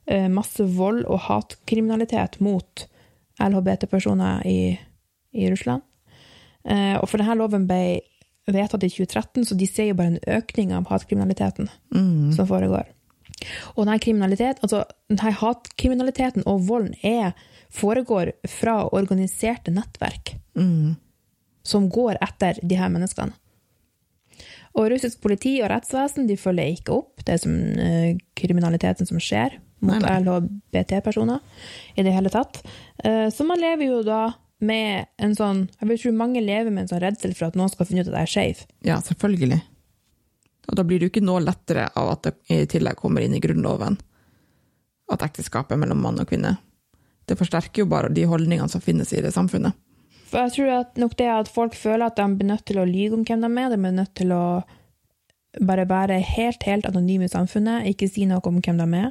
eh, 0.06 0.28
masse 0.32 0.64
vold 0.76 1.04
og 1.06 1.20
hatkriminalitet 1.28 2.40
mot 2.40 2.86
LHBT-personer 3.40 4.46
i, 4.46 4.78
i 5.32 5.50
Russland. 5.50 5.82
Eh, 6.64 6.96
og 7.00 7.08
for 7.08 7.20
denne 7.22 7.38
loven 7.40 7.66
ble 7.68 8.00
vedtatt 8.50 8.82
i 8.84 8.90
2013, 8.90 9.44
så 9.46 9.56
de 9.56 9.66
ser 9.70 9.90
jo 9.90 9.98
bare 10.00 10.16
en 10.16 10.40
økning 10.40 10.72
av 10.74 10.88
hatkriminaliteten 10.90 11.68
Mm. 11.94 12.32
som 12.32 12.46
foregår. 12.46 12.88
Og 13.76 13.86
denne, 13.86 13.98
kriminalitet, 13.98 14.58
altså, 14.62 14.84
denne 15.08 15.32
hatkriminaliteten 15.32 16.42
og 16.46 16.66
volden 16.68 16.94
er, 17.02 17.32
foregår 17.70 18.32
fra 18.48 18.88
organiserte 18.92 19.70
nettverk 19.70 20.34
Mm. 20.56 20.96
som 21.62 21.88
går 21.90 22.18
etter 22.20 22.58
de 22.66 22.74
her 22.76 22.88
menneskene. 22.88 23.32
Og 24.78 24.90
russisk 24.92 25.20
politi 25.22 25.56
og 25.64 25.70
rettsvesen 25.72 26.28
de 26.28 26.36
følger 26.38 26.76
ikke 26.76 26.94
opp 26.94 27.24
det 27.26 27.40
som, 27.42 27.52
eh, 27.52 28.16
kriminaliteten 28.38 29.06
som 29.08 29.18
skjer 29.18 29.58
mot. 29.80 30.04
LHBT-personer 30.04 31.40
i 31.96 32.02
det 32.02 32.12
hele 32.12 32.30
tatt. 32.30 32.62
Eh, 33.04 33.28
så 33.32 33.46
man 33.46 33.58
lever 33.58 33.86
jo 33.86 34.02
da 34.02 34.34
med 34.60 35.06
en 35.18 35.34
sånn 35.34 35.68
Jeg 35.80 35.88
vil 35.88 35.98
tro 35.98 36.12
mange 36.12 36.40
lever 36.44 36.70
med 36.70 36.82
en 36.82 36.88
sånn 36.88 37.00
redsel 37.00 37.34
for 37.34 37.48
at 37.48 37.56
noen 37.56 37.70
skal 37.70 37.86
finne 37.86 38.04
ut 38.04 38.08
at 38.12 38.14
jeg 38.14 38.22
er 38.22 38.34
skeiv. 38.34 38.66
Ja, 38.84 39.00
selvfølgelig. 39.00 39.62
Og 40.68 40.76
da 40.76 40.84
blir 40.84 41.00
det 41.00 41.08
jo 41.08 41.12
ikke 41.14 41.26
noe 41.26 41.40
lettere 41.40 41.88
av 41.96 42.12
at 42.12 42.22
det 42.22 42.34
i 42.48 42.66
tillegg 42.66 42.96
kommer 42.96 43.24
inn 43.24 43.34
i 43.34 43.40
Grunnloven 43.40 43.98
at 45.10 45.24
ekteskapet 45.26 45.78
mellom 45.80 46.02
mann 46.04 46.20
og 46.20 46.28
kvinne. 46.30 46.58
Det 47.26 47.38
forsterker 47.38 47.82
jo 47.82 47.90
bare 47.90 48.12
de 48.12 48.26
holdningene 48.28 48.70
som 48.70 48.82
finnes 48.84 49.10
i 49.12 49.22
det 49.24 49.32
samfunnet. 49.34 49.74
For 50.30 50.38
jeg 50.44 50.54
tror 50.54 50.74
at 50.76 50.98
nok 51.00 51.16
det 51.18 51.26
at 51.26 51.48
folk 51.50 51.74
føler 51.74 52.06
at 52.06 52.18
de 52.18 52.26
blir 52.38 52.46
nødt 52.52 52.66
til 52.68 52.78
å 52.78 52.86
lyge 52.86 53.16
om 53.16 53.24
hvem 53.26 53.42
de 53.42 53.50
er, 53.50 53.72
de 53.72 53.78
blir 53.82 53.96
nødt 53.96 54.12
til 54.18 54.34
å 54.34 54.44
bare 55.66 55.88
være 55.90 56.20
helt, 56.22 56.62
helt 56.62 56.86
anonyme 56.86 57.26
i 57.26 57.32
samfunnet, 57.32 57.88
ikke 57.90 58.08
si 58.08 58.28
noe 58.30 58.44
om 58.46 58.60
hvem 58.62 58.78
de 58.78 58.86
er. 59.00 59.10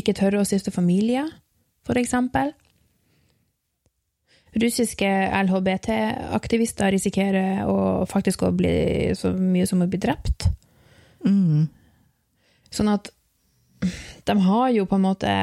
Ikke 0.00 0.16
tørre 0.16 0.40
å 0.40 0.46
stifte 0.48 0.72
familie, 0.72 1.26
for 1.84 2.00
eksempel. 2.00 2.54
Russiske 4.58 5.08
LHBT-aktivister 5.44 6.94
risikerer 6.94 7.66
å 7.68 8.06
faktisk 8.08 8.46
å 8.46 8.54
bli 8.56 9.12
så 9.18 9.34
mye 9.36 9.66
som 9.68 9.84
å 9.84 9.90
bli 9.90 10.00
drept. 10.00 10.48
Mm. 11.26 11.68
Sånn 12.72 12.88
at 12.88 13.10
de 14.24 14.36
har 14.48 14.70
jo 14.72 14.86
på 14.88 14.96
en 14.96 15.04
måte 15.04 15.34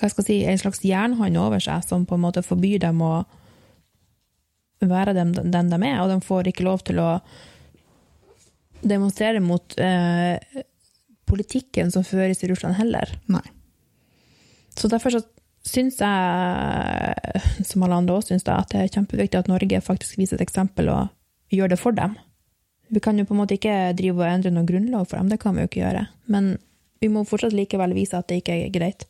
hva 0.00 0.10
jeg 0.10 0.26
si, 0.26 0.38
en 0.46 0.60
slags 0.60 0.82
jernhånd 0.84 1.38
over 1.40 1.62
seg 1.62 1.84
som 1.86 2.06
på 2.06 2.16
en 2.16 2.24
måte 2.24 2.44
forbyr 2.46 2.82
dem 2.86 3.02
å 3.04 3.12
være 4.78 5.14
den, 5.16 5.32
den 5.34 5.70
de 5.72 5.78
er, 5.82 6.00
og 6.02 6.12
de 6.12 6.20
får 6.24 6.50
ikke 6.50 6.66
lov 6.66 6.84
til 6.86 7.00
å 7.02 7.10
demonstrere 8.86 9.40
mot 9.42 9.74
eh, 9.82 10.38
politikken 11.26 11.90
som 11.90 12.06
føres 12.06 12.44
i 12.44 12.50
Russland 12.50 12.78
heller. 12.78 13.10
Nei. 13.26 13.42
Så 14.78 14.90
derfor 14.90 15.16
så 15.16 15.24
syns 15.66 15.98
jeg, 16.00 17.42
som 17.66 17.82
alle 17.84 17.98
andre 17.98 18.16
også 18.16 18.32
syns 18.32 18.46
at 18.48 18.70
det 18.72 18.84
er 18.84 18.94
kjempeviktig 18.94 19.40
at 19.40 19.50
Norge 19.50 19.82
faktisk 19.84 20.20
viser 20.20 20.38
et 20.38 20.46
eksempel 20.46 20.88
og 20.92 21.10
gjør 21.52 21.74
det 21.74 21.80
for 21.80 21.96
dem. 21.96 22.14
Vi 22.88 23.02
kan 23.04 23.18
jo 23.18 23.26
på 23.28 23.34
en 23.34 23.42
måte 23.42 23.58
ikke 23.58 23.92
drive 23.98 24.22
og 24.22 24.30
endre 24.30 24.54
noen 24.54 24.68
grunnlov 24.68 25.10
for 25.10 25.18
dem, 25.18 25.28
det 25.32 25.40
kan 25.42 25.56
vi 25.56 25.64
jo 25.64 25.68
ikke 25.68 25.82
gjøre. 25.82 26.06
Men 26.32 26.54
vi 27.02 27.10
må 27.12 27.26
fortsatt 27.28 27.56
likevel 27.56 27.92
vise 27.96 28.16
at 28.16 28.30
det 28.30 28.40
ikke 28.40 28.56
er 28.62 28.72
greit. 28.74 29.04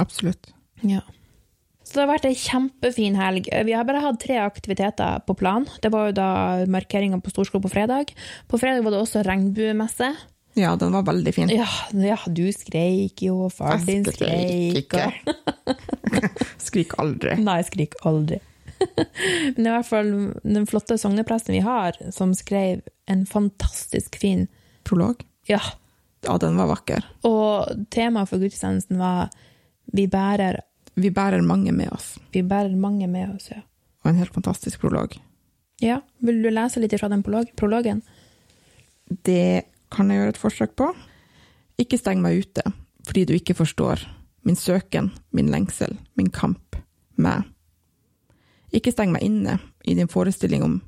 Absolutt. 0.00 0.52
Ja. 0.82 1.02
Så 1.84 1.98
det 1.98 2.04
har 2.04 2.12
vært 2.14 2.28
ei 2.28 2.36
kjempefin 2.38 3.16
helg. 3.18 3.48
Vi 3.66 3.74
har 3.76 3.84
bare 3.86 4.00
hatt 4.02 4.22
tre 4.22 4.38
aktiviteter 4.40 5.20
på 5.28 5.36
plan. 5.36 5.66
Det 5.84 5.90
var 5.92 6.08
jo 6.08 6.16
da 6.16 6.28
markeringa 6.70 7.20
på 7.20 7.32
Storskog 7.32 7.62
på 7.66 7.72
fredag. 7.74 8.14
På 8.48 8.60
fredag 8.60 8.86
var 8.86 8.94
det 8.94 9.02
også 9.04 9.24
regnbuemesse. 9.26 10.14
Ja, 10.56 10.72
den 10.80 10.94
var 10.94 11.04
veldig 11.04 11.34
fin. 11.34 11.52
Ja, 11.52 11.68
ja 11.92 12.16
du 12.30 12.46
skreik 12.54 13.22
jo, 13.26 13.50
far 13.52 13.82
din 13.84 14.04
Jeg 14.06 14.16
skreik 14.16 14.80
ikke. 14.84 15.06
Skrik 16.66 16.94
aldri. 17.02 17.36
Nei, 17.42 17.60
skrik 17.66 17.96
aldri. 18.06 18.40
Men 19.54 19.66
i 19.66 19.72
hvert 19.74 19.88
fall 19.88 20.12
den 20.42 20.68
flotte 20.70 20.96
sognepresten 21.00 21.56
vi 21.56 21.62
har, 21.64 21.98
som 22.14 22.32
skrev 22.38 22.84
en 23.10 23.26
fantastisk 23.28 24.16
fin 24.20 24.46
Prolog. 24.84 25.24
Ja. 25.48 25.60
Ja, 26.24 26.36
den 26.40 26.56
var 26.56 26.70
vakker. 26.70 27.04
Og 27.28 27.86
temaet 27.92 28.30
for 28.30 28.40
gudstjenesten 28.40 29.00
var 29.00 29.32
Vi 29.92 30.06
bærer, 30.06 30.60
Vi 30.96 31.10
bærer 31.10 31.42
mange 31.42 31.72
med 31.72 31.88
oss. 31.92 32.18
vi 32.32 32.42
bærer 32.42 32.76
mange 32.76 33.06
med 33.08 33.34
oss, 33.34 33.50
ja. 33.50 33.60
Og 34.04 34.10
en 34.10 34.16
helt 34.16 34.34
fantastisk 34.34 34.80
prolog. 34.80 35.16
Ja, 35.82 36.00
Vil 36.20 36.42
du 36.42 36.50
lese 36.50 36.80
litt 36.80 36.94
fra 37.00 37.08
den 37.08 37.22
prologen? 37.22 38.02
Det 39.24 39.64
kan 39.90 40.10
jeg 40.10 40.18
gjøre 40.20 40.28
et 40.28 40.38
forsøk 40.38 40.76
på. 40.76 40.94
Ikke 41.78 41.98
steng 41.98 42.20
meg 42.22 42.38
ute, 42.44 42.62
fordi 43.06 43.24
du 43.24 43.32
ikke 43.34 43.54
forstår. 43.54 44.04
Min 44.44 44.56
søken, 44.56 45.10
min 45.32 45.48
lengsel, 45.50 45.96
min 46.16 46.30
kamp, 46.30 46.76
meg. 47.16 47.44
Ikke 48.72 48.92
steng 48.92 49.12
meg 49.12 49.22
inne 49.22 49.58
i 49.84 49.94
din 49.94 50.08
forestilling 50.08 50.62
om 50.62 50.82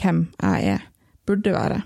hvem 0.00 0.28
jeg 0.42 0.64
er, 0.76 0.80
burde 1.26 1.52
være. 1.52 1.82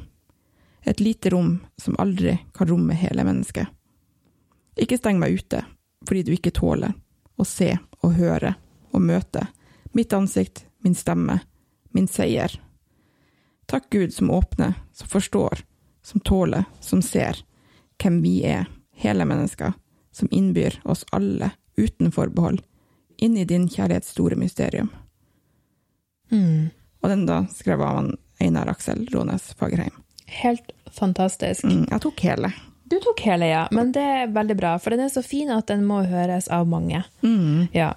Et 0.87 1.01
lite 1.01 1.31
rom 1.33 1.61
som 1.79 1.97
aldri 1.99 2.39
kan 2.55 2.69
romme 2.71 2.95
hele 2.95 3.25
mennesket. 3.25 3.67
Ikke 4.79 4.97
steng 4.99 5.19
meg 5.19 5.35
ute, 5.41 5.65
fordi 6.09 6.25
du 6.25 6.33
ikke 6.33 6.55
tåler 6.57 6.95
å 7.37 7.45
se 7.45 7.75
og 8.01 8.17
høre 8.17 8.55
og 8.97 9.05
møte 9.05 9.45
mitt 9.93 10.13
ansikt, 10.13 10.65
min 10.85 10.95
stemme, 10.95 11.41
min 11.93 12.09
seier. 12.09 12.55
Takk 13.69 13.91
Gud 13.93 14.15
som 14.15 14.31
åpner, 14.31 14.75
som 14.93 15.09
forstår, 15.09 15.65
som 16.03 16.21
tåler, 16.21 16.65
som 16.81 17.03
ser 17.03 17.43
hvem 18.01 18.23
vi 18.23 18.41
er, 18.47 18.69
hele 18.97 19.27
mennesker, 19.29 19.75
som 20.13 20.31
innbyr 20.31 20.81
oss 20.85 21.05
alle, 21.13 21.51
uten 21.77 22.13
forbehold, 22.13 22.63
inn 23.19 23.37
i 23.37 23.45
din 23.45 23.69
kjærlighets 23.69 24.15
store 24.15 24.39
mysterium. 24.39 24.89
Mm. 26.31 26.71
Og 27.03 27.11
den 27.13 27.27
da 27.29 27.43
skrev 27.53 27.83
av 27.83 28.01
han 28.01 28.17
Einar 28.41 28.71
Aksel 28.71 29.07
Rånes 29.13 29.53
Fagerheim. 29.59 29.95
Helt 30.27 30.73
fantastisk. 30.93 31.65
Mm, 31.65 31.87
jeg 31.91 32.03
tok 32.05 32.25
hele. 32.25 32.53
Du 32.89 32.97
tok 33.05 33.21
hele, 33.27 33.47
ja, 33.51 33.67
men 33.75 33.93
det 33.93 34.01
er 34.03 34.31
veldig 34.33 34.57
bra, 34.57 34.73
for 34.81 34.95
den 34.95 35.05
er 35.05 35.11
så 35.13 35.21
fin 35.25 35.51
at 35.53 35.69
den 35.69 35.83
må 35.85 36.01
høres 36.09 36.47
av 36.49 36.67
mange. 36.71 37.03
Mm. 37.21 37.69
Ja. 37.77 37.93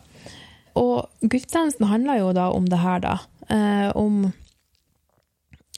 Og 0.76 1.08
gudstjenesten 1.24 1.88
handler 1.88 2.20
jo 2.20 2.32
da 2.36 2.50
om 2.52 2.68
det 2.68 2.80
her, 2.82 3.00
da. 3.04 3.14
Eh, 3.52 3.90
om 3.96 4.26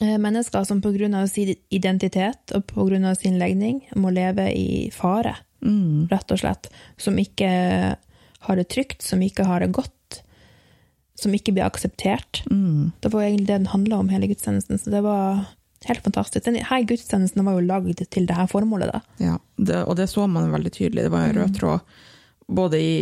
eh, 0.01 0.17
mennesker 0.17 0.65
som 0.65 0.81
pga. 0.81 1.27
sin 1.27 1.55
identitet 1.69 2.51
og 2.55 2.65
pga. 2.67 3.15
sin 3.15 3.37
legning 3.39 3.83
må 3.95 4.09
leve 4.13 4.49
i 4.51 4.89
fare, 4.91 5.35
Mm. 5.63 6.09
rett 6.11 6.31
og 6.31 6.39
slett. 6.39 6.67
Som 6.97 7.15
ikke 7.17 7.95
har 8.39 8.55
det 8.55 8.67
trygt, 8.69 9.01
som 9.01 9.21
ikke 9.21 9.45
har 9.45 9.59
det 9.61 9.71
godt. 9.71 10.21
Som 11.15 11.31
ikke 11.31 11.53
blir 11.53 11.63
akseptert. 11.63 12.43
Mm. 12.51 12.91
Det 12.99 13.11
var 13.13 13.21
egentlig 13.21 13.47
det 13.47 13.57
den 13.61 13.67
handla 13.67 13.99
om, 13.99 14.09
hele 14.09 14.27
gudstjenesten. 14.27 14.77
Så 14.77 14.91
det 14.91 15.01
var 15.03 15.45
helt 15.89 16.05
fantastisk. 16.05 16.47
Her 16.69 16.85
gudstjenesten 16.87 17.45
var 17.45 17.57
jo 17.57 17.65
lagd 17.67 18.03
til 18.13 18.27
det 18.29 18.37
her 18.37 18.49
formålet, 18.51 18.93
da. 18.93 19.01
Ja, 19.23 19.37
det, 19.57 19.83
og 19.87 19.97
det 19.99 20.09
så 20.11 20.27
man 20.27 20.51
veldig 20.53 20.73
tydelig. 20.73 21.07
Det 21.07 21.13
var 21.13 21.27
en 21.27 21.37
rød 21.41 21.57
tråd 21.59 21.95
både 22.47 22.79
i, 22.81 22.93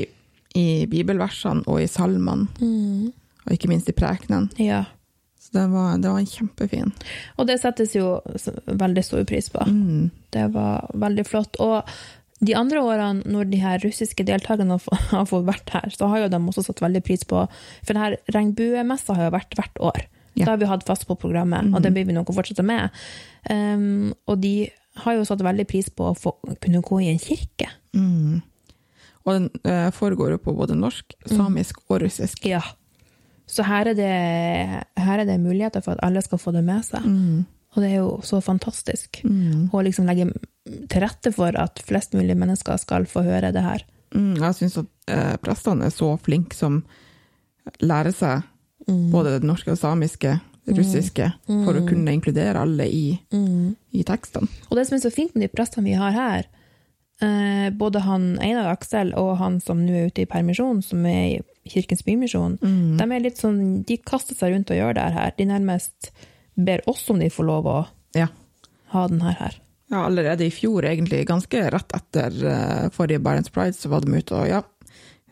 i 0.57 0.67
bibelversene 0.89 1.65
og 1.67 1.81
i 1.81 1.89
salmene, 1.89 2.47
og 3.41 3.53
ikke 3.55 3.71
minst 3.71 3.89
i 3.89 3.97
prekenen. 3.97 4.49
Ja. 4.61 4.83
Så 5.41 5.55
det 5.57 5.67
var, 5.71 5.97
det 5.97 6.09
var 6.11 6.21
en 6.21 6.29
kjempefin. 6.29 6.91
Og 7.41 7.47
det 7.49 7.57
settes 7.61 7.95
jo 7.97 8.19
veldig 8.65 9.03
stor 9.05 9.23
pris 9.29 9.49
på. 9.49 9.63
Mm. 9.65 10.11
Det 10.33 10.47
var 10.53 10.91
veldig 10.93 11.25
flott. 11.25 11.57
Og 11.63 11.89
de 12.45 12.55
andre 12.57 12.81
årene, 12.81 13.25
når 13.25 13.49
de 13.49 13.61
her 13.61 13.81
russiske 13.81 14.25
deltakerne 14.25 14.77
har 14.77 15.01
har 15.11 15.27
fått 15.29 15.47
vært 15.49 15.73
her, 15.73 15.89
så 15.93 16.09
har 16.11 16.23
jo 16.23 16.31
de 16.33 16.41
også 16.53 16.65
satt 16.67 16.81
veldig 16.81 17.03
pris 17.05 17.25
på 17.25 17.45
For 17.81 17.93
denne 17.93 18.17
regnbuemessa 18.33 19.17
har 19.17 19.29
jo 19.29 19.37
vært 19.37 19.57
hvert 19.57 19.81
år. 19.91 20.05
Ja. 20.33 20.45
Da 20.45 20.53
har 20.53 20.61
vi 20.61 20.69
hatt 20.69 20.85
fast 20.87 21.07
på 21.09 21.17
programmet, 21.19 21.73
og 21.75 21.81
det 21.83 21.91
blir 21.95 22.07
vi 22.07 22.15
nok 22.15 22.29
å 22.31 22.35
fortsette 22.37 22.63
med. 22.65 22.93
Um, 23.49 24.13
og 24.29 24.39
de 24.43 24.69
har 25.03 25.17
jo 25.17 25.25
satt 25.27 25.43
veldig 25.43 25.65
pris 25.67 25.89
på 25.91 26.11
å 26.11 26.15
få, 26.17 26.35
kunne 26.63 26.83
gå 26.85 27.01
i 27.03 27.09
en 27.11 27.21
kirke. 27.21 27.67
Mm. 27.95 28.39
Og 29.21 29.33
den 29.35 29.49
uh, 29.67 29.89
foregår 29.93 30.35
jo 30.35 30.43
på 30.45 30.55
både 30.57 30.77
norsk, 30.79 31.17
samisk 31.29 31.83
og 31.89 32.01
russisk. 32.05 32.45
Ja. 32.47 32.63
Så 33.51 33.65
her 33.67 33.91
er, 33.91 33.97
det, 33.97 34.11
her 35.03 35.19
er 35.19 35.27
det 35.27 35.41
muligheter 35.43 35.83
for 35.83 35.97
at 35.97 36.05
alle 36.07 36.23
skal 36.23 36.39
få 36.39 36.53
det 36.55 36.63
med 36.63 36.85
seg. 36.87 37.03
Mm. 37.03 37.43
Og 37.71 37.83
det 37.83 37.89
er 37.89 37.99
jo 37.99 38.13
så 38.27 38.39
fantastisk. 38.43 39.21
Mm. 39.27 39.69
Å 39.71 39.83
liksom 39.83 40.07
legge 40.07 40.29
til 40.91 41.03
rette 41.03 41.31
for 41.35 41.55
at 41.59 41.81
flest 41.87 42.15
mulig 42.15 42.35
mennesker 42.39 42.79
skal 42.79 43.07
få 43.09 43.23
høre 43.27 43.51
det 43.55 43.63
her. 43.63 43.83
Mm, 44.15 44.35
jeg 44.39 44.57
syns 44.57 44.79
at 44.81 45.11
eh, 45.11 45.35
prestene 45.43 45.87
er 45.87 45.93
så 45.95 46.13
flinke 46.19 46.55
som 46.55 46.81
lærer 47.83 48.15
seg 48.15 48.47
Mm. 48.87 49.11
både 49.11 49.35
det 49.39 49.43
norske 49.45 49.71
og 49.71 49.77
samiske, 49.77 50.39
det 50.65 50.75
russiske, 50.77 51.27
for 51.47 51.73
å 51.77 51.83
kunne 51.87 52.13
inkludere 52.13 52.59
alle 52.61 52.85
i, 52.89 53.19
Mm. 53.31 53.75
i 53.93 54.03
tekstene. 54.03 54.47
Og 54.69 54.77
det 54.77 54.87
som 54.87 54.95
er 54.95 55.01
så 55.03 55.11
fint 55.13 55.35
med 55.35 55.43
de 55.43 55.47
prestene 55.55 55.83
vi 55.85 55.93
har 55.93 56.11
her, 56.11 56.45
eh, 57.21 57.69
både 57.71 58.01
han 58.01 58.39
Einar 58.41 58.71
Aksel 58.71 59.13
og 59.17 59.37
han 59.37 59.59
som 59.61 59.85
nå 59.85 59.91
er 59.93 60.07
ute 60.09 60.21
i 60.23 60.25
permisjon, 60.25 60.81
som 60.83 61.05
er 61.05 61.23
i 61.37 61.41
Kirkens 61.69 62.01
Bymisjon, 62.03 62.57
de 62.61 63.03
er 63.03 63.19
litt 63.21 63.37
sånn, 63.37 63.83
de 63.85 63.97
kaster 63.97 64.35
seg 64.35 64.53
rundt 64.55 64.71
og 64.71 64.77
gjør 64.77 64.93
det 64.97 65.13
her. 65.13 65.31
De 65.37 65.45
nærmest 65.45 66.09
ber 66.57 66.81
oss 66.87 67.07
om 67.09 67.19
de 67.19 67.29
får 67.29 67.45
lov 67.45 67.65
å 67.65 67.87
Ja. 68.15 68.27
ha 68.89 69.07
den 69.07 69.21
her. 69.21 69.33
her. 69.33 69.55
ja, 69.91 70.05
allerede 70.07 70.41
i 70.45 70.49
fjor, 70.49 70.81
egentlig 70.83 71.25
ganske 71.27 71.69
rett 71.71 71.91
etter 71.93 72.31
uh, 72.47 72.89
forrige 72.89 73.21
Barents 73.21 73.49
Pride, 73.49 73.73
så 73.75 73.89
var 73.89 74.01
de 74.01 74.11
ute 74.17 74.31
og 74.31 74.47
ja, 74.47 74.61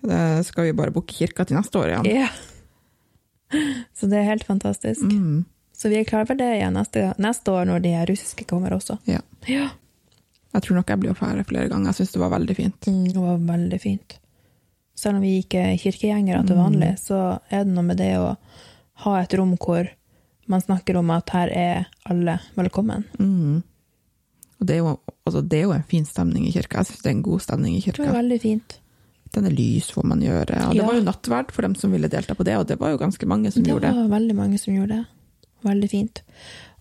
det 0.04 0.46
skal 0.46 0.66
vi 0.66 0.72
bare 0.74 0.92
booke 0.92 1.14
kirka 1.14 1.46
til 1.48 1.58
neste 1.58 1.76
år 1.80 1.88
igjen. 2.04 2.16
Ja. 2.16 2.28
Så 3.98 4.10
det 4.10 4.22
er 4.22 4.30
helt 4.30 4.48
fantastisk. 4.48 5.06
Mm. 5.06 5.46
Så 5.80 5.90
vi 5.90 6.00
er 6.00 6.08
klare 6.08 6.28
for 6.28 6.40
det 6.40 6.48
igjen 6.58 6.76
neste, 6.76 7.06
neste 7.22 7.54
år 7.56 7.70
når 7.70 7.84
de 7.86 7.94
russiske 8.10 8.48
kommer 8.50 8.76
også. 8.76 8.98
Ja. 9.08 9.22
Ja. 9.48 9.70
Jeg 10.54 10.66
tror 10.66 10.80
nok 10.80 10.90
jeg 10.92 11.00
blir 11.00 11.14
å 11.14 11.18
fære 11.18 11.46
flere 11.48 11.70
ganger. 11.72 11.92
Jeg 11.92 12.02
syns 12.02 12.16
det 12.16 12.24
var 12.24 12.34
veldig 12.34 12.56
fint. 12.58 12.90
Mm, 12.90 13.06
det 13.14 13.22
var 13.22 13.46
veldig 13.52 13.80
fint. 13.80 14.18
Selv 15.00 15.20
om 15.20 15.24
vi 15.24 15.38
ikke 15.40 15.62
er 15.70 15.80
kirkegjengere 15.80 16.42
til 16.48 16.60
vanlig, 16.60 16.90
så 17.00 17.40
er 17.48 17.64
det 17.64 17.72
noe 17.72 17.86
med 17.88 18.02
det 18.02 18.12
å 18.20 18.34
ha 19.06 19.16
et 19.22 19.36
rom 19.40 19.54
hvor 19.56 19.88
man 20.50 20.64
snakker 20.66 20.98
om 21.00 21.14
at 21.14 21.32
her 21.32 21.54
er 21.54 21.88
alle 22.10 22.40
velkommen. 22.58 23.06
Mm. 23.22 23.62
Og 24.60 24.68
det 24.68 24.76
er, 24.76 24.82
jo, 24.82 24.98
altså, 25.24 25.42
det 25.46 25.62
er 25.62 25.68
jo 25.70 25.76
en 25.78 25.88
fin 25.88 26.08
stemning 26.08 26.50
i 26.50 26.52
kirka. 26.52 26.82
Jeg 26.82 26.90
syns 26.90 27.06
det 27.06 27.12
er 27.12 27.16
en 27.16 27.26
god 27.30 27.46
stemning 27.46 27.78
i 27.78 27.84
kirka. 27.86 28.02
Det 28.02 28.10
var 28.10 28.20
veldig 28.20 28.40
fint. 28.44 28.80
Den 29.36 29.46
er 29.46 29.54
lys, 29.54 29.92
får 29.94 30.04
man 30.10 30.22
gjøre. 30.26 30.58
Og 30.68 30.74
det 30.74 30.80
Ja. 30.82 30.86
var 30.88 30.96
jo 30.98 31.04
nattverd 31.06 31.52
for 31.52 31.62
dem 31.62 31.76
som 31.76 31.92
ville 31.92 32.08
delta 32.10 32.34
på 32.36 32.44
det, 32.44 32.56
og 32.58 32.66
det 32.68 32.80
var 32.80 32.90
jo 32.92 32.98
ganske 32.98 33.26
mange 33.30 33.52
som 33.54 33.62
Det 33.64 33.72
gjorde 33.74 33.82
det. 33.90 33.96
var 33.96 34.20
veldig 34.20 34.36
mange 34.36 34.58
som 34.60 34.74
gjorde 34.74 34.88
det. 34.90 35.06
Veldig 35.64 35.90
fint. 35.90 36.22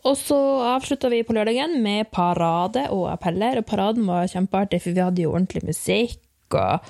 Og 0.05 0.17
så 0.17 0.37
avslutta 0.79 1.11
vi 1.11 1.23
på 1.25 1.35
lørdagen 1.35 1.83
med 1.83 2.11
parade 2.11 2.87
og 2.91 3.11
appeller, 3.13 3.59
og 3.59 3.67
paraden 3.67 4.07
var 4.07 4.27
kjempeartig, 4.31 4.81
for 4.81 4.93
vi 4.95 5.01
hadde 5.01 5.23
jo 5.23 5.33
ordentlig 5.33 5.65
musikk, 5.67 6.19
og 6.55 6.81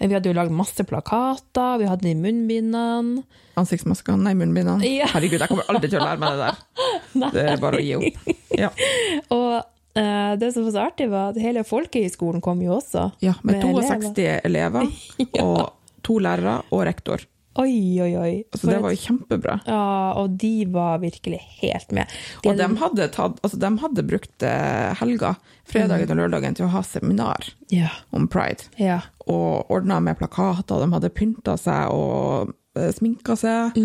vi 0.00 0.14
hadde 0.14 0.26
jo 0.30 0.32
lagd 0.34 0.50
masse 0.50 0.84
plakater, 0.86 1.78
vi 1.78 1.86
hadde 1.86 2.02
de 2.02 2.14
munnbindene. 2.14 3.24
Ansiktsmaskene, 3.56 4.22
nei, 4.22 4.34
munnbindene. 4.34 4.82
Ja. 4.84 5.06
Herregud, 5.06 5.38
jeg 5.40 5.48
kommer 5.48 5.64
aldri 5.68 5.90
til 5.90 6.00
å 6.00 6.06
lære 6.06 6.18
meg 6.18 6.30
det 6.30 6.38
der. 6.38 6.56
Det 7.34 7.44
er 7.52 7.56
bare 7.62 7.78
å 7.78 7.84
gi 7.84 7.94
opp. 7.94 8.34
Ja, 8.58 8.70
Og 9.30 9.62
det 9.94 10.52
som 10.54 10.64
var 10.66 10.72
så 10.74 10.82
artig, 10.88 11.06
var 11.12 11.30
at 11.34 11.38
hele 11.42 11.62
folkehøyskolen 11.66 12.42
kom 12.42 12.62
jo 12.64 12.76
også. 12.80 13.12
ja 13.22 13.34
med 13.42 13.60
med 13.62 13.62
62 13.78 14.40
elever, 14.44 14.90
og 15.42 15.72
to 16.06 16.18
lærere 16.18 16.62
og 16.70 16.84
rektor. 16.88 17.22
Oi, 17.54 18.00
oi, 18.02 18.16
oi. 18.18 18.30
Så 18.50 18.64
For 18.64 18.72
det 18.72 18.80
var 18.82 18.90
jo 18.90 18.98
kjempebra. 18.98 19.52
Ja, 19.68 19.82
og 20.18 20.32
de 20.42 20.64
var 20.74 20.98
virkelig 20.98 21.38
helt 21.60 21.92
med. 21.94 22.10
De 22.42 22.48
Og 22.50 22.56
de 22.58 22.66
hadde- 22.80 23.06
tatt, 23.14 23.36
altså 23.46 23.60
de 23.62 23.70
hadde 23.78 24.02
brukt 24.08 24.42
eh, 24.42 24.90
helga, 24.98 25.36
fredagen 25.64 26.10
og 26.10 26.18
lørdagen, 26.18 26.56
til 26.58 26.66
å 26.66 26.72
ha 26.74 26.82
seminar 26.82 27.46
Ja, 27.70 27.92
om 28.10 28.26
pride. 28.26 28.66
ja. 28.76 29.02
Og 29.30 29.70
ordna 29.70 30.00
med 30.02 30.18
plakater, 30.18 30.82
de 30.82 30.90
hadde 30.92 31.08
pynta 31.14 31.54
seg 31.56 31.94
og 31.94 32.50
eh, 32.76 32.90
sminka 32.90 33.36
seg. 33.38 33.78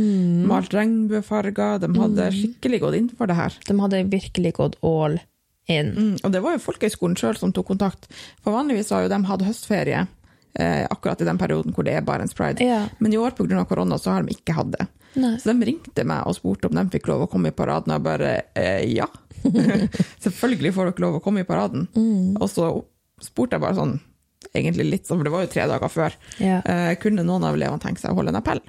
Malt 0.50 0.74
regnbuefarger. 0.74 1.78
De 1.86 1.94
hadde 1.94 2.32
skikkelig 2.34 2.82
gått 2.82 2.98
inn 2.98 3.10
for 3.16 3.30
det 3.30 3.38
her. 3.38 3.54
De 3.70 3.78
hadde 3.80 4.02
virkelig 4.10 4.56
gått 4.58 4.76
all 4.82 5.20
in. 5.70 5.90
Mm, 5.96 6.16
og 6.24 6.32
det 6.34 6.42
var 6.44 6.56
jo 6.58 6.62
folkehøyskolen 6.66 7.18
sjøl 7.20 7.38
som 7.40 7.54
tok 7.56 7.68
kontakt. 7.72 8.08
For 8.44 8.56
vanligvis 8.56 8.90
har 8.96 9.06
jo 9.06 9.12
de 9.14 9.20
hatt 9.30 9.46
høstferie 9.46 10.02
eh, 10.60 10.86
akkurat 10.90 11.22
i 11.22 11.28
den 11.30 11.38
perioden 11.42 11.74
hvor 11.76 11.86
det 11.88 11.94
er 11.98 12.06
Barents 12.06 12.34
Pride. 12.38 12.64
Ja. 12.66 12.84
Men 13.00 13.14
i 13.14 13.20
år 13.22 13.36
pga. 13.38 13.64
korona 13.70 13.98
så 14.02 14.16
har 14.18 14.24
de 14.26 14.34
ikke 14.36 14.56
hatt 14.58 14.72
det. 14.76 14.88
Nei. 15.20 15.36
Så 15.42 15.50
de 15.54 15.66
ringte 15.66 16.04
meg 16.06 16.28
og 16.30 16.36
spurte 16.38 16.70
om 16.70 16.76
de 16.78 16.84
fikk 16.94 17.08
lov 17.10 17.24
å 17.26 17.30
komme 17.32 17.50
i 17.50 17.56
paraden, 17.56 17.94
og 17.94 17.98
jeg 17.98 18.06
bare 18.10 18.34
eh, 18.60 18.84
ja. 18.94 19.08
Selvfølgelig 20.26 20.74
får 20.76 20.90
dere 20.92 21.04
lov 21.06 21.18
å 21.20 21.24
komme 21.24 21.42
i 21.44 21.48
paraden. 21.48 21.88
Mm. 21.96 22.36
Og 22.42 22.50
så 22.52 22.70
spurte 23.24 23.58
jeg 23.58 23.64
bare 23.64 23.78
sånn, 23.80 23.96
egentlig 24.56 24.86
litt 24.90 25.08
sånn, 25.10 25.20
for 25.20 25.28
det 25.28 25.34
var 25.34 25.46
jo 25.46 25.52
tre 25.54 25.66
dager 25.72 25.92
før, 25.94 26.16
Ja. 26.44 26.60
eh, 26.66 26.94
kunne 27.02 27.26
noen 27.28 27.44
av 27.48 27.58
elevene 27.58 27.82
tenke 27.84 28.02
seg 28.02 28.12
å 28.14 28.20
holde 28.22 28.34
en 28.36 28.42
appell? 28.42 28.62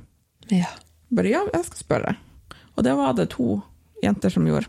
ja. 0.51 0.71
Bare 1.11 1.27
ja, 1.27 1.41
jeg 1.51 1.65
skal 1.67 1.79
spørre. 1.83 2.11
Og 2.79 2.85
det 2.87 2.93
var 2.95 3.17
det 3.19 3.25
to 3.33 3.57
jenter 3.99 4.31
som 4.31 4.45
gjorde. 4.47 4.69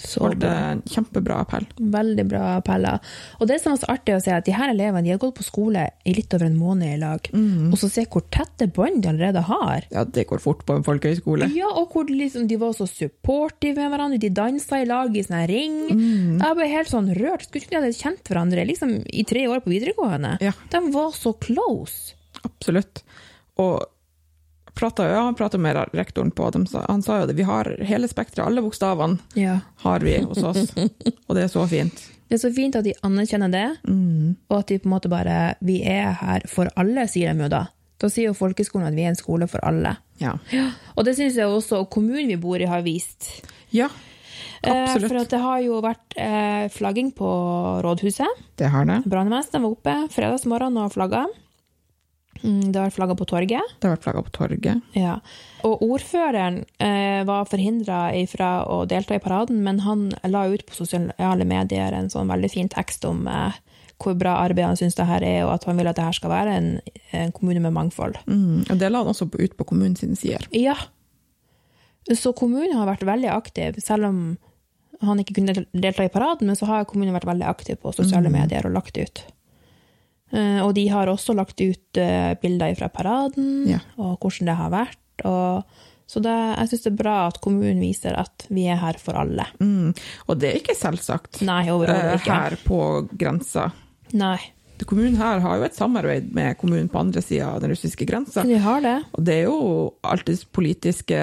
Så 0.00 0.22
Holdt 0.24 0.40
bra. 0.42 0.50
en 0.72 0.82
kjempebra 0.88 1.38
appell. 1.44 1.66
Veldig 1.78 2.24
bra 2.30 2.42
appeller. 2.58 2.98
Og 3.38 3.48
det 3.50 3.58
som 3.62 3.74
er 3.74 3.80
så 3.82 3.90
artig 3.92 4.14
å 4.16 4.20
se, 4.22 4.30
er 4.32 4.40
at 4.40 4.46
de 4.48 4.54
her 4.56 4.72
elevene 4.72 5.04
de 5.06 5.12
har 5.14 5.20
gått 5.22 5.36
på 5.38 5.46
skole 5.46 5.86
i 6.08 6.14
litt 6.16 6.32
over 6.34 6.46
en 6.48 6.56
måned 6.58 6.94
i 6.94 6.98
lag. 7.00 7.28
Og 7.70 7.76
så 7.80 7.90
se 7.92 8.06
hvor 8.10 8.24
tette 8.32 8.68
bånd 8.74 9.02
de 9.04 9.10
allerede 9.12 9.42
har. 9.48 9.86
Ja, 9.92 10.04
det 10.04 10.26
går 10.30 10.40
fort 10.42 10.64
på 10.66 10.76
en 10.78 10.86
folkehøyskole. 10.86 11.50
Ja, 11.56 11.68
og 11.76 11.92
hvor 11.94 12.08
liksom, 12.10 12.48
de 12.50 12.56
var 12.60 12.72
så 12.78 12.88
supportive 12.88 13.76
med 13.80 13.92
hverandre. 13.92 14.20
De 14.22 14.32
dansa 14.34 14.80
i 14.82 14.88
lag 14.88 15.14
i 15.16 15.22
sånn 15.26 15.46
ring. 15.50 15.78
Jeg 16.40 16.56
ble 16.58 16.70
helt 16.72 16.90
sånn 16.92 17.12
rørt. 17.18 17.46
Skulle 17.46 17.64
ikke 17.66 17.76
de 17.76 17.80
hadde 17.82 17.98
kjent 18.00 18.30
hverandre 18.32 18.66
liksom, 18.68 18.96
i 19.06 19.24
tre 19.28 19.46
år 19.50 19.62
på 19.64 19.72
videregående? 19.74 20.36
Ja. 20.44 20.52
De 20.72 20.82
var 20.94 21.12
så 21.16 21.32
close. 21.40 22.14
Absolutt. 22.46 23.02
Og 23.60 23.82
pratet, 24.80 25.10
ja, 25.12 25.20
han 25.26 25.36
prata 25.38 25.58
med 25.60 25.76
rektoren 25.96 26.32
på 26.34 26.48
dem, 26.54 26.64
han 26.88 27.02
sa 27.04 27.20
jo 27.20 27.26
det, 27.30 27.36
vi 27.38 27.44
har 27.48 27.68
hele 27.86 28.08
spekteret, 28.10 28.46
alle 28.48 28.64
bokstavene 28.64 29.18
Ja. 29.38 29.58
har 29.84 30.00
vi 30.06 30.16
hos 30.24 30.40
oss, 30.42 30.72
og 31.28 31.36
det 31.36 31.44
er 31.46 31.52
så 31.52 31.66
fint. 31.70 32.00
Det 32.30 32.38
er 32.38 32.42
så 32.44 32.52
fint 32.54 32.76
at 32.78 32.84
de 32.86 32.92
anerkjenner 33.06 33.50
det, 33.50 33.66
og 34.48 34.56
at 34.60 34.68
de 34.70 34.78
på 34.78 34.86
en 34.86 34.92
måte 34.94 35.10
bare 35.10 35.56
Vi 35.66 35.80
er 35.82 36.12
her 36.20 36.44
for 36.48 36.70
alle, 36.78 37.06
sier 37.10 37.32
de 37.34 37.42
jo 37.42 37.48
da. 37.50 37.64
Da 38.00 38.08
sier 38.08 38.30
jo 38.30 38.36
folkeskolen 38.38 38.86
at 38.88 38.94
vi 38.96 39.02
er 39.04 39.10
en 39.12 39.18
skole 39.18 39.48
for 39.50 39.60
alle. 39.66 39.96
Ja, 40.22 40.36
Og 40.96 41.04
det 41.04 41.16
syns 41.18 41.34
jeg 41.36 41.50
også 41.50 41.82
kommunen 41.90 42.30
vi 42.30 42.36
bor 42.40 42.56
i, 42.62 42.68
har 42.70 42.82
vist. 42.86 43.28
ja 43.74 43.88
Eh, 44.62 44.68
absolutt. 44.76 45.08
For 45.08 45.16
at 45.22 45.30
det 45.32 45.38
har 45.40 45.60
jo 45.64 45.78
vært 45.80 46.16
eh, 46.20 46.66
flagging 46.68 47.06
på 47.16 47.28
rådhuset. 47.80 48.42
Det 48.60 48.68
har 48.68 48.84
det. 48.84 48.98
Brannvesenet 49.08 49.62
var 49.64 49.70
oppe 49.72 49.94
fredagsmorgen 50.12 50.76
og 50.82 50.92
flagga. 50.92 51.22
Mm, 52.42 52.72
Det 52.72 52.78
har 52.78 52.88
vært 52.88 52.96
flagga 52.96 53.16
på 53.18 53.26
torget. 53.28 53.74
Det 53.80 53.88
har 53.88 53.96
vært 53.96 54.28
på 54.30 54.36
torget. 54.36 54.82
Ja. 54.96 55.18
Og 55.66 55.82
ordføreren 55.84 56.62
eh, 56.78 57.22
var 57.28 57.48
forhindra 57.50 58.02
fra 58.30 58.50
å 58.64 58.84
delta 58.88 59.16
i 59.16 59.22
paraden, 59.22 59.62
men 59.64 59.82
han 59.84 60.10
la 60.24 60.46
ut 60.48 60.64
på 60.66 60.78
sosiale 60.78 61.44
medier 61.44 61.92
en 61.92 62.10
sånn 62.12 62.30
veldig 62.30 62.50
fin 62.52 62.70
tekst 62.72 63.04
om 63.04 63.26
eh, 63.28 63.58
hvor 64.00 64.16
bra 64.16 64.38
arbeid 64.40 64.64
han 64.64 64.78
syns 64.80 64.96
det 64.96 65.04
her 65.08 65.24
er, 65.26 65.42
og 65.44 65.54
at 65.58 65.66
han 65.68 65.76
vil 65.76 65.90
at 65.90 65.98
det 65.98 66.06
her 66.06 66.16
skal 66.16 66.32
være 66.32 66.54
en, 66.56 66.70
en 67.16 67.32
kommune 67.36 67.60
med 67.60 67.76
mangfold. 67.76 68.16
Mm, 68.26 68.64
og 68.70 68.78
det 68.80 68.88
la 68.88 69.02
han 69.02 69.12
også 69.12 69.28
ut 69.36 69.56
på 69.58 69.66
kommunens 69.68 70.00
sider. 70.00 70.46
Ja. 70.56 70.78
Så 72.08 72.32
kommunen 72.32 72.78
har 72.78 72.88
vært 72.88 73.04
veldig 73.04 73.28
aktiv, 73.34 73.76
selv 73.84 74.08
om 74.08 74.22
han 75.04 75.20
ikke 75.20 75.36
kunne 75.38 75.66
delta 75.72 76.04
i 76.04 76.12
paraden, 76.12 76.48
men 76.48 76.56
så 76.56 76.68
har 76.68 76.88
kommunen 76.88 77.14
vært 77.16 77.28
veldig 77.28 77.46
aktiv 77.48 77.78
på 77.80 77.92
sosiale 77.96 78.32
medier 78.32 78.66
og 78.68 78.74
lagt 78.76 78.98
ut. 79.00 79.22
Eh, 80.32 80.60
Og 80.64 80.74
de 80.74 80.86
har 80.88 81.06
også 81.10 81.34
lagt 81.34 81.60
ut 81.60 81.96
eh, 81.98 82.34
bilder 82.42 82.74
fra 82.78 82.88
paraden, 82.88 83.66
Ja. 83.68 83.78
og 83.98 84.18
hvordan 84.20 84.46
det 84.46 84.56
har 84.56 84.70
vært. 84.70 85.24
Og, 85.24 85.64
så 86.06 86.20
det, 86.22 86.32
jeg 86.58 86.68
syns 86.70 86.82
det 86.86 86.92
er 86.92 87.02
bra 87.02 87.16
at 87.28 87.40
kommunen 87.40 87.80
viser 87.80 88.16
at 88.18 88.46
vi 88.50 88.64
er 88.66 88.76
her 88.82 88.96
for 88.98 89.14
alle. 89.14 89.44
Mm. 89.60 89.92
Og 90.28 90.38
det 90.38 90.48
er 90.52 90.58
ikke 90.60 90.74
selvsagt 90.78 91.42
Nei, 91.46 91.64
eh, 91.68 92.14
ikke. 92.16 92.30
her 92.32 92.56
på 92.64 92.80
grensa. 93.16 93.70
Nei, 94.12 94.38
Kommunen 94.86 95.18
her 95.20 95.40
har 95.44 95.58
jo 95.58 95.64
et 95.66 95.74
samarbeid 95.76 96.30
med 96.32 96.56
kommunen 96.56 96.88
på 96.88 96.98
andre 97.02 97.20
sida 97.20 97.50
av 97.52 97.60
den 97.60 97.68
russiske 97.74 98.06
grensa. 98.08 98.42
de 98.48 98.56
har 98.56 98.80
det. 98.80 98.94
Og 99.12 99.24
det 99.26 99.34
er 99.34 99.42
jo 99.44 99.92
alltid 100.02 100.46
politiske 100.56 101.18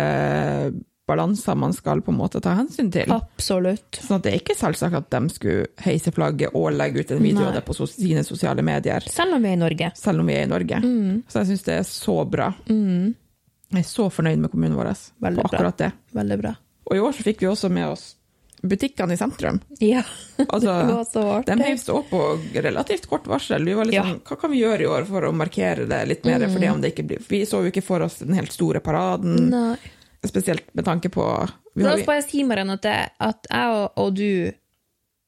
balanser 1.08 1.56
man 1.56 1.74
skal 1.74 2.02
på 2.04 2.12
en 2.12 2.18
måte 2.20 2.42
ta 2.44 2.52
hensyn 2.58 2.90
til. 2.92 3.10
Absolutt. 3.16 3.96
Sånn 4.04 4.18
at 4.20 4.26
det 4.28 4.34
er 4.34 4.42
ikke 4.42 4.58
selvsagt 4.60 4.98
at 5.00 5.10
de 5.14 5.22
skulle 5.34 5.68
heise 5.86 6.12
flagget 6.12 6.52
og 6.58 6.70
legge 6.76 7.00
ut 7.06 7.14
en 7.16 7.24
video 7.24 7.46
av 7.48 7.54
det 7.56 7.64
på 7.68 7.74
sine 7.88 8.24
sosiale 8.28 8.62
medier, 8.68 9.08
Selv 9.08 9.38
om 9.38 9.42
vi 9.48 9.50
er 9.54 9.58
i 9.58 9.62
Norge. 9.64 9.92
selv 9.96 10.20
om 10.20 10.28
vi 10.28 10.36
er 10.36 10.44
i 10.44 10.52
Norge. 10.52 10.82
Mm. 10.84 11.24
Så 11.32 11.40
jeg 11.42 11.48
syns 11.54 11.64
det 11.70 11.78
er 11.80 11.88
så 11.88 12.18
bra. 12.28 12.52
Jeg 12.68 13.82
er 13.84 13.88
så 13.88 14.10
fornøyd 14.12 14.40
med 14.44 14.52
kommunen 14.52 14.78
vår 14.78 14.94
Veldig 15.24 15.44
på 15.44 15.50
bra. 15.50 15.58
akkurat 15.58 15.78
det. 15.82 15.92
Veldig 16.16 16.38
bra. 16.44 16.54
Og 16.88 16.96
i 16.96 17.00
år 17.04 17.12
så 17.18 17.24
fikk 17.28 17.42
vi 17.44 17.48
også 17.52 17.70
med 17.72 17.88
oss 17.92 18.14
butikkene 18.64 19.14
i 19.14 19.18
sentrum. 19.20 19.60
Ja. 19.80 20.02
Altså, 20.48 20.70
det 20.88 20.94
var 20.96 21.04
så 21.10 21.22
artig. 21.40 21.56
de 21.58 21.64
heiv 21.66 21.78
seg 21.82 21.96
opp 21.98 22.10
på 22.12 22.22
relativt 22.62 23.08
kort 23.10 23.26
varsel. 23.30 23.64
Vi 23.66 23.74
var 23.74 23.86
litt 23.86 23.96
Ja. 23.98 24.04
Mm. 24.06 24.20
hva 24.28 24.38
kan 24.40 24.52
vi 24.52 24.60
gjøre 24.62 24.82
i 24.86 24.88
år 24.88 25.06
for 25.10 25.22
å 25.28 25.32
markere 25.36 25.88
det 25.90 26.00
litt 26.08 26.26
mer? 26.26 26.40
Mm. 26.46 26.54
Fordi 26.54 26.70
om 26.72 26.82
det 26.82 26.92
ikke 26.94 27.06
blir, 27.10 27.22
vi 27.30 27.42
så 27.46 27.62
jo 27.64 27.72
ikke 27.72 27.84
for 27.86 28.02
oss 28.06 28.20
den 28.24 28.34
helt 28.38 28.52
store 28.54 28.80
paraden, 28.80 29.50
Nei. 29.52 29.78
Spesielt 30.26 30.74
med 30.74 30.86
tanke 30.88 31.10
på 31.14 31.24
vi 31.78 31.84
La 31.86 31.94
oss 31.94 32.06
bare 32.08 32.24
si, 32.26 32.42
Marianne, 32.44 32.74
at, 32.80 32.82
det, 32.82 32.96
at 33.22 33.48
jeg 33.52 33.74
og, 33.76 34.00
og 34.02 34.16
du 34.18 34.50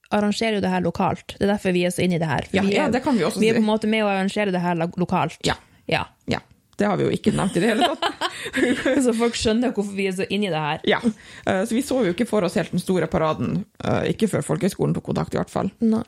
arrangerer 0.10 0.58
jo 0.58 0.62
det 0.64 0.72
her 0.74 0.82
lokalt. 0.82 1.36
Det 1.38 1.46
er 1.46 1.52
derfor 1.54 1.76
vi 1.76 1.84
er 1.86 1.94
så 1.94 2.02
inne 2.02 2.18
i 2.18 2.22
det 2.22 2.30
her. 2.30 2.48
Ja, 2.50 2.64
vi, 2.66 2.74
er, 2.74 2.80
ja, 2.82 2.88
det 2.90 3.04
kan 3.06 3.18
vi 3.18 3.26
også 3.28 3.42
vi 3.42 3.52
er 3.52 3.60
på 3.60 3.62
en 3.62 3.68
måte 3.70 3.90
med 3.92 4.02
å 4.06 4.10
arrangere 4.10 4.54
det 4.56 4.62
her 4.64 4.80
lokalt. 4.80 5.38
Ja. 5.46 5.60
ja. 5.86 6.08
Ja, 6.26 6.40
det 6.82 6.88
har 6.90 6.98
vi 6.98 7.06
jo 7.06 7.14
ikke 7.14 7.36
nevnt 7.38 7.58
i 7.60 7.62
det 7.62 7.70
hele 7.74 7.92
tatt. 7.92 8.26
Så 9.06 9.14
folk 9.18 9.38
skjønner 9.38 9.76
hvorfor 9.76 9.94
vi 9.94 10.08
er 10.10 10.16
så 10.18 10.26
inne 10.32 10.50
i 10.50 10.54
det 10.54 10.64
her. 10.64 10.82
Ja, 10.90 11.00
eh, 11.46 11.62
Så 11.68 11.76
vi 11.78 11.84
så 11.86 12.02
jo 12.08 12.14
ikke 12.16 12.26
for 12.30 12.46
oss 12.48 12.58
helt 12.58 12.72
den 12.74 12.82
store 12.82 13.10
paraden, 13.12 13.64
eh, 13.84 14.10
ikke 14.14 14.30
før 14.32 14.46
folkehøgskolen 14.48 14.96
tok 14.98 15.10
kontakt, 15.12 15.36
i 15.36 15.42
hvert 15.42 15.52
fall. 15.54 15.70
Nei. 15.84 16.02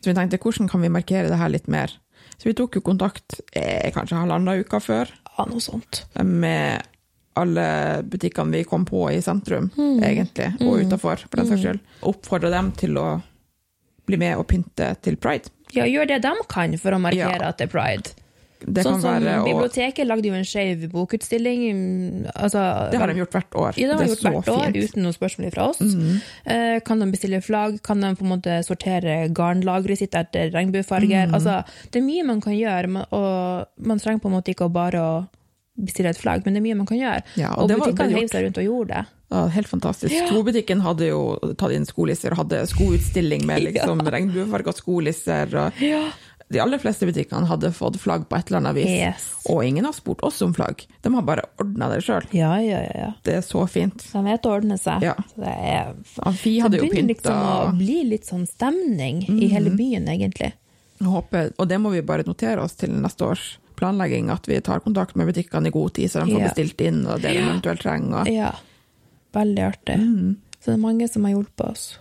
Så 0.00 0.10
vi 0.10 0.16
tenkte 0.16 0.38
hvordan 0.42 0.70
kan 0.70 0.82
vi 0.82 0.90
markere 0.94 1.30
det 1.30 1.38
her 1.38 1.52
litt 1.52 1.68
mer? 1.70 1.92
Så 2.38 2.48
vi 2.48 2.54
tok 2.58 2.78
jo 2.78 2.82
kontakt 2.86 3.40
eh, 3.52 3.90
kanskje 3.94 4.18
halvannen 4.18 4.62
uka 4.64 4.80
før 4.82 5.10
Ja, 5.10 5.46
noe 5.46 5.62
sånt. 5.62 6.04
med 6.18 6.86
alle 7.38 7.66
butikkene 8.08 8.52
vi 8.58 8.64
kom 8.68 8.84
på 8.88 9.06
i 9.14 9.20
sentrum, 9.24 9.70
egentlig, 10.02 10.52
og 10.60 10.82
utafor, 10.84 11.24
for 11.28 11.40
den 11.42 11.50
saks 11.52 11.64
skyld. 11.64 11.80
Oppfordra 12.10 12.50
dem 12.54 12.72
til 12.78 12.98
å 13.00 13.08
bli 14.08 14.16
med 14.20 14.38
og 14.40 14.46
pynte 14.48 14.94
til 15.04 15.16
pride. 15.20 15.50
Ja, 15.76 15.84
gjør 15.84 16.08
det 16.08 16.22
de 16.24 16.32
kan 16.48 16.76
for 16.80 16.96
å 16.96 17.00
markere 17.02 17.40
Ja. 17.42 17.48
at 17.52 17.58
det 17.60 17.68
er 17.68 17.72
pride. 17.74 18.14
Det 18.58 18.82
sånn 18.82 18.96
som 19.00 19.12
være 19.22 19.44
Biblioteket 19.46 20.06
lagde 20.08 20.26
jo 20.26 20.34
en 20.34 20.42
skeiv 20.42 20.88
bokutstilling. 20.90 21.60
mm, 21.70 22.30
Altså, 22.34 22.90
Det 22.90 22.98
har 22.98 23.06
de 23.06 23.14
gjort 23.20 23.30
hvert 23.36 23.54
år. 23.54 23.76
Ja, 23.78 23.86
det 23.86 23.94
har 23.94 23.98
de 23.98 24.04
er 24.04 24.14
gjort 24.16 24.24
hvert 24.24 24.48
år, 24.48 24.72
fint. 24.72 24.76
Uten 24.90 25.02
noe 25.04 25.12
spørsmål 25.14 25.52
fra 25.54 25.68
oss. 25.68 25.78
Eh, 26.44 26.80
kan 26.80 26.98
de 26.98 27.06
bestille 27.12 27.38
flagg? 27.40 27.80
Kan 27.84 28.00
de 28.00 28.14
på 28.16 28.22
en 28.26 28.32
måte 28.40 28.58
sortere 28.66 29.28
garnlageret 29.30 29.98
sitt 29.98 30.10
etter 30.18 30.50
regnbuefarger? 30.50 31.28
Mm. 31.28 31.34
Altså, 31.34 31.64
det 31.92 32.02
er 32.02 32.06
mye 32.06 32.24
man 32.26 32.40
kan 32.40 32.52
gjøre, 32.54 33.06
og 33.12 33.66
man 33.86 33.98
trenger 34.00 34.20
på 34.20 34.26
en 34.26 34.36
måte 34.40 34.50
ikke 34.54 34.66
å 34.66 34.72
bare 34.72 34.98
å 34.98 35.28
bestille 35.78 36.10
et 36.10 36.18
flagg, 36.18 36.44
men 36.44 36.56
det 36.56 36.62
er 36.62 36.66
mye 36.66 36.78
man 36.78 36.88
kan 36.88 36.98
gjøre. 36.98 37.22
Ja, 37.38 37.52
og 37.54 37.68
og 37.70 37.78
butikkene 37.78 38.10
det 38.10 38.20
heiv 38.22 38.30
seg 38.32 38.46
rundt 38.46 38.60
og 38.60 38.66
gjorde 38.68 38.94
det. 38.94 39.04
Ja, 39.28 39.42
helt 39.52 39.68
fantastisk. 39.68 40.14
Skobutikken 40.30 40.80
hadde 40.80 41.10
jo 41.10 41.20
tatt 41.60 41.74
inn 41.76 41.84
skolisser 41.88 42.32
og 42.32 42.44
hadde 42.44 42.62
skoutstilling 42.70 43.44
med 43.48 43.62
liksom 43.68 44.00
regnbuefarga 44.00 44.72
skolisser. 44.72 45.52
Og 45.60 45.82
De 46.48 46.62
aller 46.64 46.80
fleste 46.80 47.04
butikkene 47.04 47.44
hadde 47.50 47.70
fått 47.76 47.98
flagg 48.00 48.24
på 48.28 48.38
et 48.38 48.48
eller 48.48 48.62
annet 48.62 48.78
vis. 48.78 48.88
Yes. 48.88 49.26
Og 49.52 49.60
ingen 49.66 49.84
har 49.84 49.92
spurt 49.92 50.24
oss 50.24 50.40
om 50.46 50.54
flagg. 50.56 50.86
De 51.04 51.12
har 51.12 51.26
bare 51.28 51.44
ordna 51.60 51.90
det 51.92 52.00
sjøl. 52.06 52.24
Ja, 52.32 52.54
ja, 52.64 52.80
ja. 52.86 52.94
ja. 53.04 53.10
Det 53.26 53.36
er 53.42 53.44
så 53.44 53.66
fint. 53.68 54.00
De 54.14 54.24
vet 54.24 54.48
å 54.48 54.54
ordne 54.56 54.80
seg. 54.80 55.04
Ja. 55.04 55.14
Så 55.34 55.44
det 55.44 55.52
er 55.52 55.92
Amfi 56.24 56.56
det 56.56 56.64
hadde 56.64 56.80
jo 56.80 56.88
begynner 56.88 57.12
liksom 57.12 57.44
å 57.52 57.76
bli 57.76 58.00
litt 58.14 58.32
sånn 58.32 58.48
stemning 58.48 59.26
i 59.28 59.52
hele 59.52 59.76
byen, 59.76 60.08
egentlig. 60.08 60.54
håper, 61.04 61.52
Og 61.58 61.68
det 61.68 61.78
må 61.78 61.92
vi 61.92 62.00
bare 62.02 62.24
notere 62.24 62.64
oss 62.64 62.80
til 62.80 62.96
neste 62.96 63.28
års 63.28 63.48
planlegging, 63.78 64.28
at 64.34 64.46
vi 64.50 64.58
tar 64.60 64.80
kontakt 64.84 65.16
med 65.16 65.30
butikkene 65.30 65.70
i 65.70 65.74
god 65.74 65.94
tid, 65.94 66.10
så 66.10 66.24
de 66.24 66.32
får 66.34 66.40
Ja. 66.42 66.48
bestilt 66.50 66.80
inn 66.84 67.06
og 67.06 67.20
det 67.22 67.32
de 67.32 67.38
eventuelt 67.42 67.80
trenger. 67.80 68.20
og- 68.20 68.28
Ja. 68.28 68.52
Veldig 69.34 69.64
artig. 69.72 69.98
Så 70.60 70.64
det 70.72 70.74
er 70.74 70.82
mange 70.82 71.08
som 71.08 71.24
har 71.24 71.32
hjulpet 71.32 71.70
oss. 71.70 71.98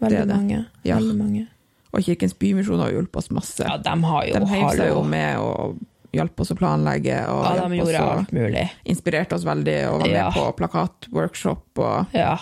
Veldig 0.00 0.18
Det 0.18 0.28
det. 0.28 0.36
mange. 0.36 0.66
Ja. 0.84 0.96
Veldig 0.96 1.16
mange. 1.18 1.46
Og 1.92 2.02
Kirkens 2.02 2.34
Bymisjon 2.38 2.78
har 2.78 2.90
hjulpet 2.92 3.16
oss 3.16 3.28
masse. 3.30 3.60
Ja, 3.66 3.76
de 3.76 4.02
har 4.02 4.24
jo 4.26 4.32
de 4.34 4.46
heiv 4.46 4.70
seg 4.76 4.88
jo 4.88 5.02
med 5.02 5.36
og 5.38 5.78
hjalp 6.12 6.40
oss 6.40 6.50
å 6.52 6.56
planlegge. 6.56 7.28
Og 7.28 7.44
Ja, 7.44 7.68
de 7.68 7.80
oss 7.80 7.88
gjorde 7.88 8.00
å- 8.00 8.18
alt 8.18 8.30
mulig. 8.32 8.70
inspirerte 8.86 9.32
oss 9.34 9.44
veldig 9.44 9.88
og 9.92 10.00
var 10.00 10.06
med 10.08 10.16
Ja. 10.16 10.30
på 10.30 10.56
plakatworkshop. 10.56 11.62
Og, 11.78 12.06
Ja. 12.14 12.38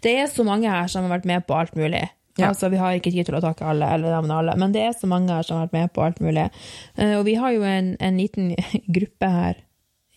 Det 0.00 0.16
er 0.18 0.26
så 0.26 0.44
mange 0.44 0.68
her 0.68 0.88
som 0.88 1.04
har 1.08 1.18
vært 1.18 1.24
med 1.26 1.46
på 1.46 1.54
alt 1.54 1.74
mulig. 1.76 2.08
Ja. 2.38 2.48
Altså, 2.52 2.68
Vi 2.70 2.76
har 2.80 2.94
ikke 2.98 3.10
tid 3.12 3.26
til 3.26 3.34
å 3.38 3.40
takke 3.42 3.66
alle, 3.66 3.88
eller 3.94 4.14
navne 4.14 4.36
alle, 4.38 4.56
men 4.56 4.72
det 4.72 4.82
er 4.86 4.92
så 4.98 5.08
mange 5.10 5.32
her 5.34 5.42
som 5.46 5.58
har 5.58 5.66
vært 5.66 5.72
med 5.78 5.92
på 5.92 6.04
alt 6.04 6.20
mulig. 6.20 6.48
Eh, 6.96 7.16
Og 7.18 7.24
vi 7.26 7.34
har 7.34 7.52
jo 7.52 7.62
en, 7.66 7.96
en 8.00 8.16
liten 8.20 8.54
gruppe 8.96 9.30
her 9.34 9.58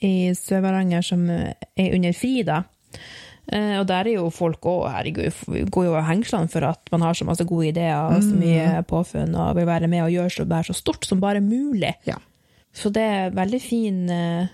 i 0.02 0.32
Sør-Varanger 0.34 1.04
som 1.06 1.28
er 1.30 1.92
under 1.96 2.14
FRI, 2.14 2.44
da. 2.48 2.64
Eh, 3.52 3.80
Og 3.80 3.88
der 3.90 4.08
er 4.08 4.14
jo 4.16 4.30
folk 4.34 4.62
òg, 4.70 4.88
herregud, 4.94 5.70
går 5.74 5.86
jo 5.90 5.96
av 5.98 6.08
hengslene 6.10 6.50
for 6.50 6.66
at 6.70 6.92
man 6.94 7.02
har 7.06 7.14
så 7.18 7.26
masse 7.26 7.46
gode 7.50 7.68
ideer 7.74 7.98
og 8.16 8.22
så 8.24 8.34
mye 8.38 8.84
påfunn 8.88 9.36
og 9.36 9.56
vil 9.58 9.66
være 9.70 9.88
med 9.92 10.06
og 10.06 10.12
gjøre 10.14 10.30
så, 10.38 10.46
så 10.70 10.74
stort 10.78 11.06
som 11.10 11.20
bare 11.22 11.42
mulig. 11.42 11.96
ja. 12.08 12.18
Så 12.74 12.88
det 12.96 13.02
er 13.04 13.34
veldig 13.36 13.60
fin 13.60 13.98
uh, 14.08 14.48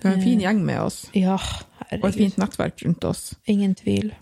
Vi 0.00 0.06
har 0.08 0.14
en 0.14 0.22
fin 0.24 0.40
gjeng 0.40 0.62
med 0.64 0.78
oss, 0.80 1.02
Ja, 1.12 1.34
og 2.00 2.06
et 2.08 2.14
fint 2.16 2.38
nettverk 2.40 2.80
rundt 2.86 3.04
oss. 3.04 3.34
Ingen 3.46 3.74
tvil. 3.76 4.14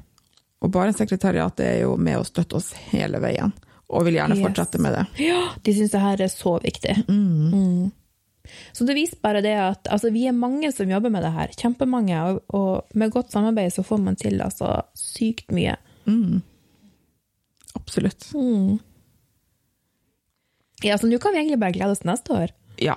Og 0.60 0.70
Barentssekretariatet 0.74 1.64
er 1.64 1.78
jo 1.86 1.94
med 1.96 2.18
å 2.20 2.24
støtte 2.28 2.58
oss 2.60 2.72
hele 2.90 3.20
veien. 3.22 3.52
og 3.90 4.04
vil 4.06 4.14
gjerne 4.20 4.36
Yes. 4.36 4.44
fortsette 4.46 4.78
med 4.78 4.92
det. 4.94 5.06
Ja, 5.26 5.48
de 5.66 5.72
syns 5.74 5.90
det 5.90 5.98
her 6.00 6.20
er 6.22 6.28
så 6.30 6.52
viktig. 6.62 6.92
Mm. 7.08 7.90
Så 8.72 8.86
det 8.86 8.94
viser 8.94 9.18
bare 9.22 9.40
det 9.42 9.56
at 9.58 9.88
altså, 9.90 10.12
vi 10.14 10.26
er 10.28 10.32
mange 10.32 10.70
som 10.72 10.86
jobber 10.88 11.10
med 11.10 11.22
det 11.26 11.32
her. 11.34 11.48
Kjempemange. 11.58 12.20
Og, 12.30 12.38
og 12.54 12.86
med 12.94 13.10
godt 13.10 13.32
samarbeid 13.34 13.72
så 13.74 13.82
får 13.82 13.98
man 14.04 14.14
til 14.16 14.38
altså 14.46 14.82
sykt 14.94 15.50
mye. 15.50 15.74
Absolutt. 17.74 18.30
Ja, 20.82 20.96
så 20.98 21.06
nå 21.10 21.18
kan 21.18 21.32
vi 21.34 21.42
egentlig 21.42 21.58
bare 21.60 21.74
glede 21.76 21.90
oss 21.96 22.04
neste 22.06 22.32
år. 22.36 22.54
Ja. 22.80 22.96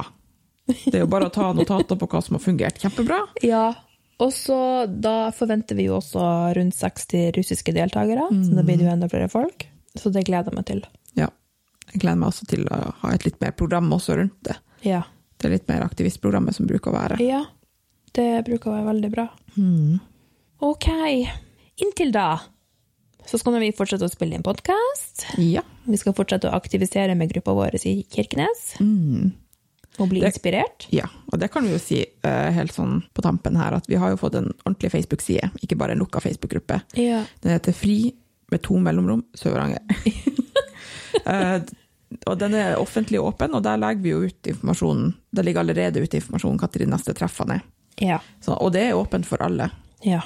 Det 0.67 0.93
er 0.95 1.02
jo 1.04 1.10
bare 1.12 1.28
å 1.28 1.34
ta 1.34 1.49
notater 1.58 1.97
på 1.99 2.08
hva 2.08 2.21
som 2.23 2.38
har 2.38 2.43
fungert 2.45 2.78
kjempebra. 2.80 3.17
Ja. 3.43 3.73
Og 4.21 4.30
så 4.36 4.58
da 4.88 5.32
forventer 5.36 5.78
vi 5.80 5.88
jo 5.88 5.97
også 5.97 6.21
rundt 6.58 6.76
60 6.78 7.32
russiske 7.38 7.73
deltakere, 7.76 8.28
så 8.30 8.54
da 8.54 8.63
blir 8.65 8.78
det 8.78 8.86
jo 8.86 8.91
enda 8.93 9.10
flere 9.12 9.30
folk. 9.32 9.65
Så 9.97 10.12
det 10.13 10.26
gleder 10.28 10.54
jeg 10.54 10.58
meg 10.60 10.67
til. 10.69 10.84
Ja. 11.17 11.28
Jeg 11.91 12.04
gleder 12.04 12.21
meg 12.21 12.30
også 12.30 12.47
til 12.49 12.63
å 12.69 12.80
ha 13.02 13.12
et 13.13 13.26
litt 13.26 13.41
mer 13.41 13.52
program 13.58 13.91
også 13.93 14.17
rundt 14.21 14.38
det. 14.47 14.56
Ja. 14.86 15.04
Det 15.38 15.49
er 15.49 15.56
litt 15.58 15.67
mer 15.67 15.84
aktivistprogrammet 15.86 16.56
som 16.56 16.69
bruker 16.69 16.93
å 16.93 16.95
være. 16.95 17.19
Ja, 17.26 17.43
det 18.15 18.45
bruker 18.47 18.71
å 18.71 18.78
være 18.78 18.89
veldig 18.93 19.12
bra. 19.13 19.28
Ok. 20.63 20.89
Inntil 21.84 22.13
da 22.13 22.28
så 23.26 23.39
skal 23.39 23.56
vi 23.62 23.71
fortsette 23.76 24.08
å 24.08 24.12
spille 24.12 24.36
inn 24.38 24.43
podkast. 24.45 25.26
Ja. 25.39 25.63
Vi 25.88 25.99
skal 25.99 26.15
fortsette 26.15 26.49
å 26.49 26.56
aktivisere 26.58 27.15
med 27.15 27.32
gruppa 27.32 27.56
vår 27.56 27.80
i 27.88 28.02
Kirkenes. 28.12 28.73
Og 30.00 30.10
bli 30.10 30.20
Det- 30.22 30.32
inspirert. 30.34 30.88
ja. 30.90 31.06
Og 31.32 31.40
det 31.40 31.52
kan 31.52 31.64
vi 31.64 31.72
jo 31.72 31.78
si 31.80 32.00
uh, 32.26 32.50
helt 32.52 32.72
sånn 32.74 33.04
på 33.14 33.22
tampen 33.22 33.56
her, 33.56 33.74
at 33.78 33.86
vi 33.88 33.96
har 33.96 34.10
jo 34.10 34.18
fått 34.18 34.36
en 34.36 34.52
ordentlig 34.66 34.92
Facebook-side, 34.92 35.52
ikke 35.62 35.78
bare 35.78 35.92
en 35.94 36.00
lukka 36.00 36.20
Facebook-gruppe. 36.22 36.82
Ja. 36.98 37.24
Den 37.42 37.52
heter 37.54 37.74
Fri 37.74 38.14
med 38.52 38.62
to 38.62 38.78
mellomrom 38.82 39.24
Sør-Varanger. 39.38 39.82
uh, 41.28 41.60
og 42.30 42.38
den 42.40 42.54
er 42.58 42.76
offentlig 42.82 43.20
åpen, 43.22 43.54
og 43.58 43.64
der 43.66 43.78
legger 43.82 44.02
vi 44.06 44.10
jo 44.14 44.24
ut 44.28 44.50
informasjonen. 44.54 45.14
Der 45.36 45.44
ligger 45.44 45.60
allerede 45.64 46.02
ute 46.04 46.18
informasjon 46.20 46.58
når 46.62 46.72
de 46.80 46.86
neste 46.90 47.14
treffene 47.18 47.60
er. 47.60 47.64
Ja. 48.02 48.20
Så, 48.42 48.56
og 48.58 48.72
det 48.74 48.88
er 48.90 48.98
åpent 48.98 49.26
for 49.30 49.44
alle. 49.46 49.70
ja. 50.06 50.22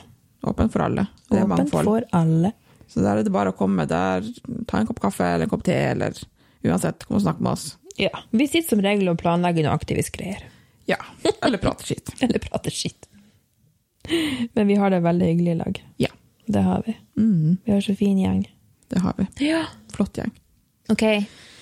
Åpent 0.48 0.72
for 0.72 0.80
alle. 0.86 1.08
Det 1.32 1.40
er 1.42 1.48
mangfold. 1.50 1.84
for 1.90 2.04
alle. 2.16 2.52
Så 2.88 3.02
der 3.02 3.18
er 3.18 3.24
det 3.26 3.32
bare 3.34 3.50
å 3.52 3.56
komme 3.58 3.84
der, 3.90 4.24
ta 4.70 4.78
en 4.80 4.86
kopp 4.88 5.00
kaffe 5.02 5.26
eller 5.26 5.44
en 5.48 5.50
kopp 5.50 5.64
te, 5.66 5.74
eller 5.74 6.14
uansett, 6.64 7.04
kom 7.08 7.18
og 7.18 7.24
snakk 7.26 7.42
med 7.42 7.52
oss. 7.56 7.66
Ja. 7.98 8.12
Vi 8.32 8.48
sitter 8.48 8.70
som 8.76 8.82
regel 8.86 9.10
og 9.12 9.18
planlegger 9.22 9.66
noe 9.68 9.74
aktivistgreier. 9.78 10.44
Ja. 10.90 10.98
Eller 11.44 11.58
prater 11.62 11.86
skitt. 11.90 12.12
Eller 12.24 12.40
prater 12.44 12.72
skitt. 12.74 13.08
Men 14.54 14.68
vi 14.70 14.76
har 14.80 14.94
det 14.94 15.00
veldig 15.04 15.26
hyggelig 15.32 15.52
i 15.52 15.60
lag. 15.60 15.80
Ja. 15.98 16.12
Det 16.48 16.62
har 16.64 16.84
vi. 16.86 16.94
Mm, 17.20 17.58
Vi 17.66 17.72
har 17.74 17.82
så 17.84 17.96
fin 18.00 18.18
gjeng. 18.22 18.46
det 18.88 19.00
har 19.04 19.14
vi. 19.18 19.26
Ja. 19.50 19.66
Flott 19.92 20.16
gjeng. 20.18 20.32
Ok. 20.94 21.04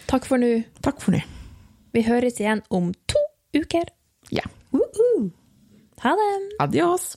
Takk 0.06 0.28
for 0.30 0.38
nå. 0.38 0.52
Takk 0.86 1.00
for 1.02 1.16
nå. 1.16 1.22
Vi 1.96 2.04
høres 2.06 2.38
igjen 2.40 2.62
om 2.70 2.92
to 3.10 3.22
uker. 3.58 3.88
Ja. 4.30 4.44
Woohoo! 4.76 5.32
Ha 6.04 6.12
det! 6.20 6.30
Adios. 6.62 7.16